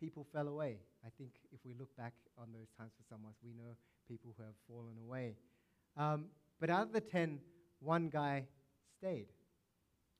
people 0.00 0.26
fell 0.32 0.48
away. 0.48 0.78
I 1.04 1.08
think 1.18 1.30
if 1.52 1.60
we 1.64 1.74
look 1.78 1.94
back 1.96 2.14
on 2.38 2.48
those 2.52 2.68
times 2.78 2.92
for 2.96 3.04
some 3.08 3.20
of 3.24 3.30
us, 3.30 3.36
we 3.44 3.52
know 3.52 3.76
people 4.08 4.34
who 4.36 4.42
have 4.42 4.54
fallen 4.68 4.96
away. 5.00 5.36
Um, 5.96 6.26
but 6.60 6.70
out 6.70 6.82
of 6.82 6.92
the 6.92 7.00
ten, 7.00 7.38
one 7.80 8.08
guy 8.08 8.44
stayed. 8.98 9.26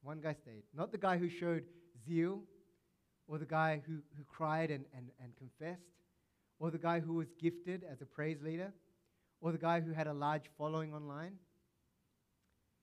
One 0.03 0.21
guy 0.21 0.35
stayed. 0.35 0.63
Not 0.75 0.93
the 0.93 0.99
guy 0.99 1.17
who 1.17 1.29
showed 1.29 1.65
zeal, 2.07 2.43
or 3.27 3.39
the 3.39 3.47
guy 3.47 3.81
who, 3.87 3.95
who 4.17 4.25
cried 4.29 4.71
and, 4.71 4.85
and, 4.97 5.09
and 5.23 5.33
confessed, 5.37 5.89
or 6.59 6.71
the 6.71 6.79
guy 6.79 7.01
who 7.01 7.15
was 7.15 7.29
gifted 7.41 7.85
as 7.91 8.01
a 8.01 8.07
praise 8.07 8.39
leader, 8.43 8.73
or 9.41 9.53
the 9.53 9.59
guy 9.59 9.81
who 9.81 9.93
had 9.93 10.07
a 10.07 10.13
large 10.13 10.45
following 10.57 10.95
online. 10.95 11.33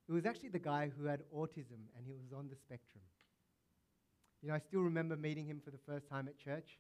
It 0.07 0.13
was 0.13 0.25
actually 0.25 0.49
the 0.49 0.60
guy 0.60 0.91
who 0.97 1.05
had 1.05 1.21
autism 1.36 1.88
and 1.95 2.05
he 2.05 2.13
was 2.13 2.38
on 2.38 2.49
the 2.49 2.55
spectrum. 2.55 3.01
You 4.41 4.49
know, 4.49 4.55
I 4.55 4.60
still 4.60 4.81
remember 4.81 5.15
meeting 5.15 5.45
him 5.45 5.62
for 5.63 5.71
the 5.71 5.77
first 5.88 6.10
time 6.10 6.27
at 6.27 6.38
church. 6.38 6.77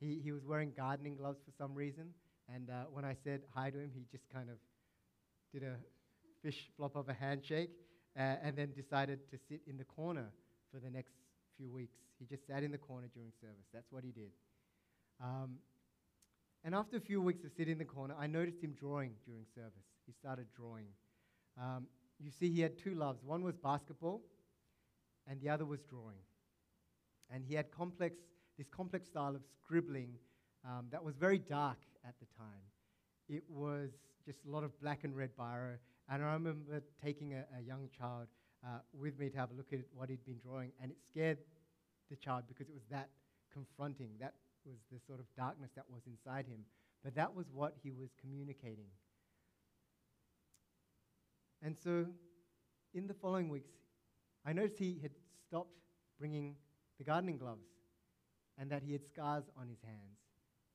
He, 0.00 0.20
he 0.22 0.32
was 0.32 0.44
wearing 0.44 0.72
gardening 0.76 1.14
gloves 1.14 1.38
for 1.44 1.52
some 1.56 1.74
reason, 1.74 2.08
and 2.52 2.70
uh, 2.70 2.84
when 2.90 3.04
I 3.04 3.14
said 3.22 3.42
hi 3.54 3.70
to 3.70 3.78
him, 3.78 3.90
he 3.94 4.04
just 4.10 4.24
kind 4.32 4.50
of 4.50 4.56
did 5.52 5.62
a 5.62 5.76
fish 6.42 6.70
flop 6.76 6.96
of 6.96 7.08
a 7.08 7.12
handshake 7.12 7.70
uh, 8.18 8.36
and 8.42 8.56
then 8.56 8.72
decided 8.74 9.20
to 9.30 9.38
sit 9.48 9.60
in 9.66 9.76
the 9.76 9.84
corner 9.84 10.26
for 10.72 10.80
the 10.80 10.90
next 10.90 11.14
few 11.56 11.70
weeks. 11.70 11.96
He 12.18 12.26
just 12.26 12.46
sat 12.46 12.62
in 12.62 12.70
the 12.70 12.78
corner 12.78 13.08
during 13.12 13.32
service. 13.40 13.66
That's 13.72 13.90
what 13.90 14.04
he 14.04 14.12
did. 14.12 14.30
Um, 15.22 15.58
and 16.64 16.74
after 16.74 16.96
a 16.96 17.00
few 17.00 17.20
weeks 17.20 17.44
of 17.44 17.50
sitting 17.56 17.72
in 17.72 17.78
the 17.78 17.84
corner, 17.84 18.14
I 18.18 18.26
noticed 18.26 18.62
him 18.62 18.74
drawing 18.78 19.12
during 19.26 19.44
service. 19.54 19.86
He 20.06 20.12
started 20.12 20.46
drawing. 20.56 20.86
Um, 21.60 21.86
you 22.20 22.30
see, 22.30 22.50
he 22.50 22.60
had 22.60 22.78
two 22.78 22.94
loves. 22.94 23.22
One 23.24 23.42
was 23.42 23.56
basketball, 23.56 24.22
and 25.28 25.40
the 25.40 25.48
other 25.48 25.64
was 25.64 25.80
drawing. 25.82 26.22
And 27.30 27.44
he 27.44 27.54
had 27.54 27.70
complex, 27.72 28.16
this 28.58 28.68
complex 28.68 29.08
style 29.08 29.34
of 29.34 29.42
scribbling 29.56 30.10
um, 30.64 30.86
that 30.90 31.02
was 31.02 31.16
very 31.16 31.38
dark 31.38 31.78
at 32.06 32.14
the 32.20 32.26
time. 32.38 32.62
It 33.28 33.42
was 33.48 33.90
just 34.24 34.38
a 34.46 34.50
lot 34.50 34.62
of 34.62 34.78
black 34.80 35.02
and 35.02 35.16
red 35.16 35.30
biro. 35.36 35.76
And 36.08 36.22
I 36.22 36.32
remember 36.32 36.82
taking 37.02 37.34
a, 37.34 37.44
a 37.58 37.62
young 37.62 37.88
child 37.98 38.26
uh, 38.64 38.78
with 38.92 39.18
me 39.18 39.28
to 39.28 39.38
have 39.38 39.50
a 39.50 39.54
look 39.54 39.72
at 39.72 39.80
what 39.94 40.08
he'd 40.08 40.24
been 40.24 40.38
drawing, 40.38 40.72
and 40.80 40.90
it 40.90 40.98
scared 41.10 41.38
the 42.10 42.16
child 42.16 42.44
because 42.48 42.68
it 42.68 42.74
was 42.74 42.84
that 42.90 43.08
confronting. 43.52 44.10
That 44.20 44.34
was 44.64 44.76
the 44.90 44.98
sort 45.06 45.20
of 45.20 45.26
darkness 45.36 45.70
that 45.76 45.84
was 45.90 46.02
inside 46.06 46.46
him. 46.46 46.60
But 47.02 47.14
that 47.16 47.34
was 47.34 47.46
what 47.52 47.74
he 47.82 47.90
was 47.90 48.10
communicating. 48.20 48.86
And 51.62 51.76
so, 51.82 52.06
in 52.94 53.06
the 53.06 53.14
following 53.14 53.48
weeks, 53.48 53.70
I 54.44 54.52
noticed 54.52 54.78
he 54.78 54.98
had 55.02 55.12
stopped 55.46 55.78
bringing 56.18 56.56
the 56.98 57.04
gardening 57.04 57.38
gloves, 57.38 57.66
and 58.58 58.70
that 58.70 58.82
he 58.82 58.92
had 58.92 59.04
scars 59.06 59.44
on 59.58 59.68
his 59.68 59.78
hands. 59.82 60.18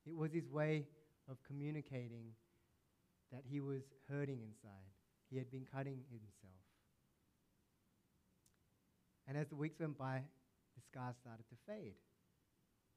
It 0.05 0.15
was 0.15 0.33
his 0.33 0.49
way 0.49 0.85
of 1.29 1.37
communicating 1.45 2.31
that 3.31 3.43
he 3.49 3.59
was 3.59 3.83
hurting 4.09 4.41
inside. 4.41 4.91
He 5.29 5.37
had 5.37 5.51
been 5.51 5.65
cutting 5.71 5.99
himself. 6.09 6.56
And 9.27 9.37
as 9.37 9.47
the 9.47 9.55
weeks 9.55 9.79
went 9.79 9.97
by, 9.97 10.21
the 10.75 10.81
scars 10.91 11.15
started 11.21 11.43
to 11.49 11.55
fade. 11.67 11.95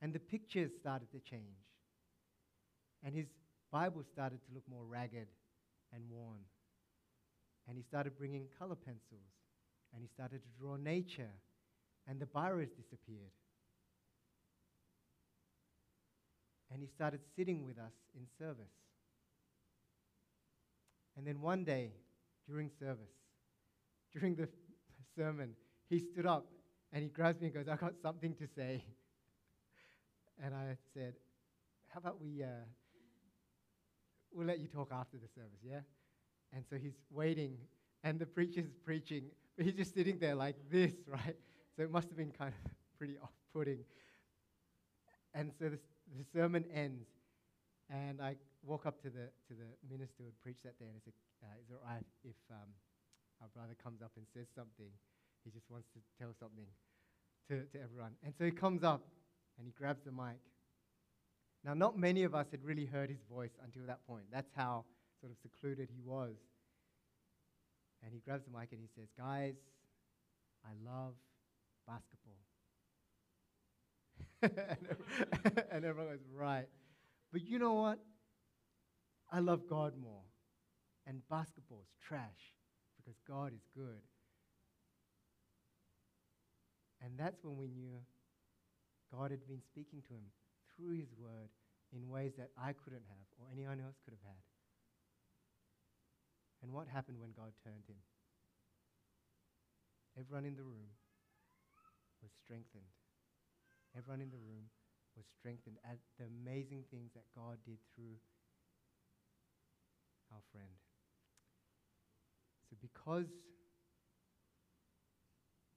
And 0.00 0.12
the 0.12 0.18
pictures 0.18 0.70
started 0.80 1.10
to 1.12 1.18
change. 1.18 1.66
And 3.04 3.14
his 3.14 3.26
Bible 3.72 4.02
started 4.12 4.40
to 4.46 4.54
look 4.54 4.64
more 4.70 4.84
ragged 4.84 5.28
and 5.92 6.04
worn. 6.08 6.40
And 7.68 7.76
he 7.76 7.82
started 7.82 8.16
bringing 8.16 8.46
color 8.58 8.76
pencils. 8.76 9.32
And 9.92 10.02
he 10.02 10.08
started 10.08 10.42
to 10.42 10.48
draw 10.60 10.76
nature 10.76 11.32
and 12.10 12.20
the 12.20 12.26
biros 12.26 12.68
disappeared. 12.76 13.30
And 16.72 16.82
he 16.82 16.88
started 16.88 17.20
sitting 17.36 17.64
with 17.64 17.78
us 17.78 17.92
in 18.14 18.26
service. 18.38 18.72
And 21.16 21.26
then 21.26 21.40
one 21.40 21.64
day, 21.64 21.92
during 22.48 22.70
service, 22.78 23.14
during 24.12 24.34
the 24.36 24.48
sermon, 25.16 25.54
he 25.90 25.98
stood 25.98 26.24
up 26.24 26.46
and 26.92 27.02
he 27.02 27.10
grabs 27.10 27.40
me 27.40 27.48
and 27.48 27.54
goes, 27.54 27.68
I 27.68 27.76
got 27.76 27.94
something 28.00 28.34
to 28.36 28.46
say. 28.46 28.84
And 30.42 30.54
I 30.54 30.74
said, 30.94 31.12
How 31.88 31.98
about 31.98 32.18
we, 32.18 32.42
uh, 32.42 32.46
we'll 34.32 34.46
let 34.46 34.58
you 34.58 34.68
talk 34.68 34.90
after 34.90 35.18
the 35.18 35.28
service, 35.34 35.60
yeah? 35.62 35.80
And 36.54 36.64
so 36.70 36.76
he's 36.76 36.96
waiting, 37.10 37.58
and 38.04 38.18
the 38.18 38.24
preacher's 38.24 38.70
preaching, 38.82 39.24
but 39.54 39.66
he's 39.66 39.74
just 39.74 39.94
sitting 39.94 40.18
there 40.18 40.34
like 40.34 40.56
this, 40.70 40.92
right? 41.06 41.36
So 41.76 41.82
it 41.82 41.90
must 41.90 42.08
have 42.08 42.16
been 42.16 42.30
kind 42.30 42.54
of 42.64 42.72
pretty 42.98 43.18
off 43.22 43.34
putting. 43.52 43.80
And 45.34 45.52
so 45.58 45.68
this, 45.68 45.80
the 46.16 46.24
sermon 46.32 46.64
ends, 46.72 47.04
and 47.90 48.22
I 48.22 48.36
walk 48.62 48.86
up 48.86 49.02
to 49.02 49.10
the, 49.10 49.28
to 49.48 49.52
the 49.52 49.68
minister 49.90 50.22
who 50.22 50.32
preached 50.42 50.64
that 50.64 50.78
day, 50.78 50.86
and 50.86 50.96
I 50.96 51.00
said, 51.04 51.12
uh, 51.42 51.60
Is 51.60 51.68
it 51.68 51.74
all 51.74 51.86
right 51.86 52.06
if 52.24 52.36
um, 52.50 52.70
our 53.42 53.48
brother 53.54 53.76
comes 53.82 54.00
up 54.00 54.12
and 54.16 54.24
says 54.32 54.46
something? 54.56 54.88
He 55.44 55.50
just 55.50 55.70
wants 55.70 55.88
to 55.94 56.00
tell 56.18 56.34
something 56.38 56.66
to, 57.48 57.64
to 57.72 57.82
everyone. 57.82 58.12
And 58.24 58.34
so 58.36 58.44
he 58.44 58.50
comes 58.50 58.82
up 58.84 59.02
and 59.58 59.66
he 59.66 59.72
grabs 59.72 60.02
the 60.04 60.12
mic. 60.12 60.40
Now, 61.64 61.74
not 61.74 61.98
many 61.98 62.24
of 62.24 62.34
us 62.34 62.46
had 62.50 62.64
really 62.64 62.86
heard 62.86 63.10
his 63.10 63.20
voice 63.30 63.50
until 63.64 63.82
that 63.86 64.06
point. 64.06 64.24
That's 64.32 64.50
how 64.56 64.84
sort 65.20 65.32
of 65.32 65.38
secluded 65.42 65.88
he 65.94 66.00
was. 66.02 66.34
And 68.02 68.12
he 68.14 68.20
grabs 68.20 68.44
the 68.44 68.58
mic 68.58 68.72
and 68.72 68.80
he 68.80 68.88
says, 68.96 69.08
Guys, 69.18 69.54
I 70.64 70.70
love 70.84 71.14
basketball. 71.86 72.38
and 75.70 75.84
everyone 75.84 76.12
goes, 76.12 76.20
right. 76.34 76.66
But 77.32 77.42
you 77.42 77.58
know 77.58 77.74
what? 77.74 77.98
I 79.30 79.40
love 79.40 79.68
God 79.68 79.94
more. 80.00 80.22
And 81.06 81.20
basketball 81.28 81.80
is 81.82 81.90
trash 82.06 82.54
because 82.96 83.18
God 83.26 83.52
is 83.54 83.62
good. 83.74 84.00
And 87.00 87.16
that's 87.16 87.42
when 87.42 87.56
we 87.56 87.68
knew 87.68 88.00
God 89.10 89.30
had 89.30 89.46
been 89.48 89.62
speaking 89.64 90.02
to 90.08 90.14
him 90.14 90.28
through 90.76 90.96
his 90.96 91.10
word 91.16 91.48
in 91.92 92.08
ways 92.08 92.32
that 92.38 92.50
I 92.54 92.72
couldn't 92.72 93.04
have 93.08 93.26
or 93.40 93.48
anyone 93.52 93.80
else 93.80 93.96
could 94.04 94.12
have 94.14 94.22
had. 94.22 94.42
And 96.62 96.72
what 96.72 96.86
happened 96.86 97.18
when 97.18 97.32
God 97.32 97.56
turned 97.64 97.88
him? 97.88 97.96
Everyone 100.18 100.44
in 100.44 100.54
the 100.54 100.62
room 100.62 100.92
was 102.22 102.30
strengthened. 102.44 102.92
Everyone 103.96 104.20
in 104.20 104.30
the 104.30 104.38
room 104.38 104.68
was 105.16 105.24
strengthened 105.26 105.80
at 105.88 105.98
the 106.20 106.28
amazing 106.28 106.84
things 106.92 107.10
that 107.16 107.24
God 107.34 107.56
did 107.64 107.80
through 107.96 108.20
our 110.30 110.44
friend. 110.52 110.70
So, 112.68 112.76
because 112.78 113.26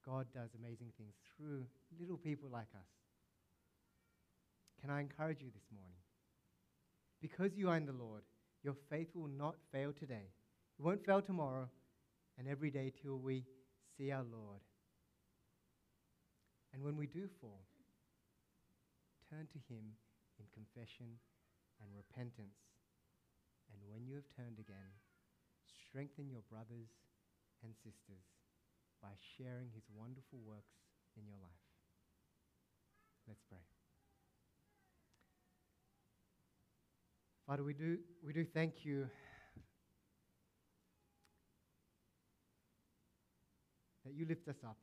God 0.04 0.26
does 0.34 0.50
amazing 0.58 0.92
things 0.98 1.14
through 1.36 1.64
little 1.98 2.18
people 2.18 2.48
like 2.52 2.68
us. 2.74 2.90
Can 4.80 4.90
I 4.90 5.00
encourage 5.00 5.40
you 5.40 5.48
this 5.54 5.68
morning? 5.72 5.96
Because 7.22 7.56
you 7.56 7.70
are 7.70 7.76
in 7.76 7.86
the 7.86 7.92
Lord, 7.92 8.22
your 8.62 8.74
faith 8.90 9.08
will 9.14 9.28
not 9.28 9.56
fail 9.72 9.92
today. 9.98 10.28
It 10.78 10.82
won't 10.82 11.04
fail 11.06 11.22
tomorrow 11.22 11.68
and 12.38 12.46
every 12.48 12.70
day 12.70 12.92
till 13.02 13.18
we 13.18 13.44
see 13.96 14.10
our 14.10 14.24
Lord. 14.24 14.60
And 16.74 16.82
when 16.82 16.96
we 16.96 17.06
do 17.06 17.28
fall, 17.40 17.64
turn 19.30 19.46
to 19.52 19.72
Him 19.72 19.96
in 20.38 20.44
confession 20.52 21.06
and 21.80 21.88
repentance. 21.96 22.60
And 23.72 23.80
when 23.88 24.06
you 24.06 24.16
have 24.16 24.28
turned 24.36 24.58
again, 24.58 24.92
strengthen 25.88 26.28
your 26.28 26.42
brothers 26.50 26.92
and 27.62 27.72
sisters 27.80 28.43
by 29.04 29.12
sharing 29.36 29.68
His 29.74 29.84
wonderful 29.94 30.38
works 30.46 30.72
in 31.18 31.26
your 31.26 31.36
life. 31.36 31.64
Let's 33.28 33.42
pray. 33.50 33.60
Father, 37.46 37.62
we 37.62 37.74
do, 37.74 37.98
we 38.24 38.32
do 38.32 38.46
thank 38.46 38.84
you 38.84 39.06
that 44.06 44.14
you 44.14 44.24
lift 44.26 44.48
us 44.48 44.56
up 44.64 44.78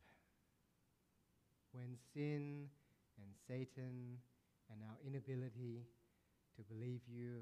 when 1.71 1.97
sin 2.13 2.69
and 3.17 3.34
Satan 3.47 4.19
and 4.69 4.79
our 4.84 4.97
inability 5.03 5.81
to 6.55 6.62
believe 6.71 7.01
you 7.07 7.41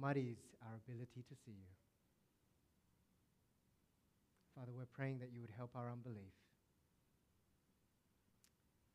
muddies 0.00 0.38
our 0.62 0.80
ability 0.86 1.22
to 1.28 1.34
see 1.44 1.52
you. 1.52 1.72
Father, 4.56 4.72
we're 4.72 4.88
praying 4.88 5.18
that 5.18 5.28
you 5.32 5.42
would 5.42 5.52
help 5.54 5.76
our 5.76 5.92
unbelief. 5.92 6.32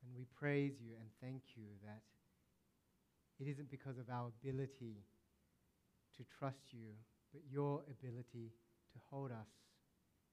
And 0.01 0.09
we 0.17 0.25
praise 0.33 0.81
you 0.81 0.97
and 0.99 1.07
thank 1.21 1.53
you 1.55 1.69
that 1.85 2.01
it 3.39 3.47
isn't 3.47 3.69
because 3.69 3.99
of 3.99 4.09
our 4.09 4.33
ability 4.41 5.05
to 6.17 6.23
trust 6.39 6.73
you, 6.73 6.97
but 7.31 7.41
your 7.45 7.83
ability 7.85 8.49
to 8.93 8.97
hold 9.11 9.29
us 9.29 9.53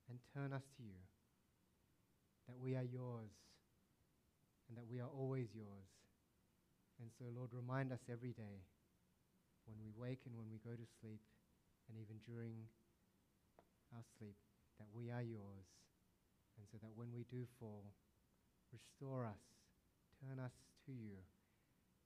and 0.08 0.18
turn 0.32 0.54
us 0.54 0.64
to 0.78 0.82
you. 0.82 0.96
That 2.48 2.56
we 2.56 2.74
are 2.74 2.88
yours 2.88 3.36
and 4.68 4.78
that 4.78 4.88
we 4.88 5.00
are 5.00 5.12
always 5.12 5.48
yours. 5.52 5.92
And 7.00 7.10
so, 7.18 7.24
Lord, 7.36 7.50
remind 7.52 7.92
us 7.92 8.00
every 8.10 8.32
day 8.32 8.64
when 9.68 9.76
we 9.76 9.92
wake 9.92 10.24
and 10.24 10.34
when 10.34 10.48
we 10.50 10.56
go 10.64 10.72
to 10.72 10.88
sleep, 11.00 11.20
and 11.88 11.96
even 12.00 12.16
during 12.24 12.56
our 13.92 14.04
sleep, 14.16 14.36
that 14.78 14.90
we 14.94 15.10
are 15.10 15.22
yours. 15.22 15.68
And 16.58 16.66
so 16.70 16.78
that 16.82 16.94
when 16.94 17.14
we 17.14 17.22
do 17.30 17.46
fall, 17.58 17.94
restore 18.74 19.26
us, 19.26 19.44
turn 20.18 20.42
us 20.42 20.54
to 20.86 20.92
you, 20.92 21.22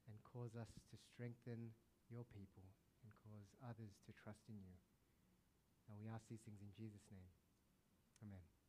and 0.09 0.17
cause 0.29 0.53
us 0.59 0.69
to 0.91 0.97
strengthen 1.13 1.73
your 2.11 2.25
people 2.29 2.69
and 3.05 3.13
cause 3.25 3.49
others 3.65 3.97
to 4.05 4.13
trust 4.13 4.45
in 4.49 4.61
you. 4.61 4.77
And 5.89 5.97
we 5.97 6.09
ask 6.13 6.29
these 6.29 6.43
things 6.45 6.61
in 6.61 6.73
Jesus' 6.77 7.07
name. 7.11 7.33
Amen. 8.23 8.62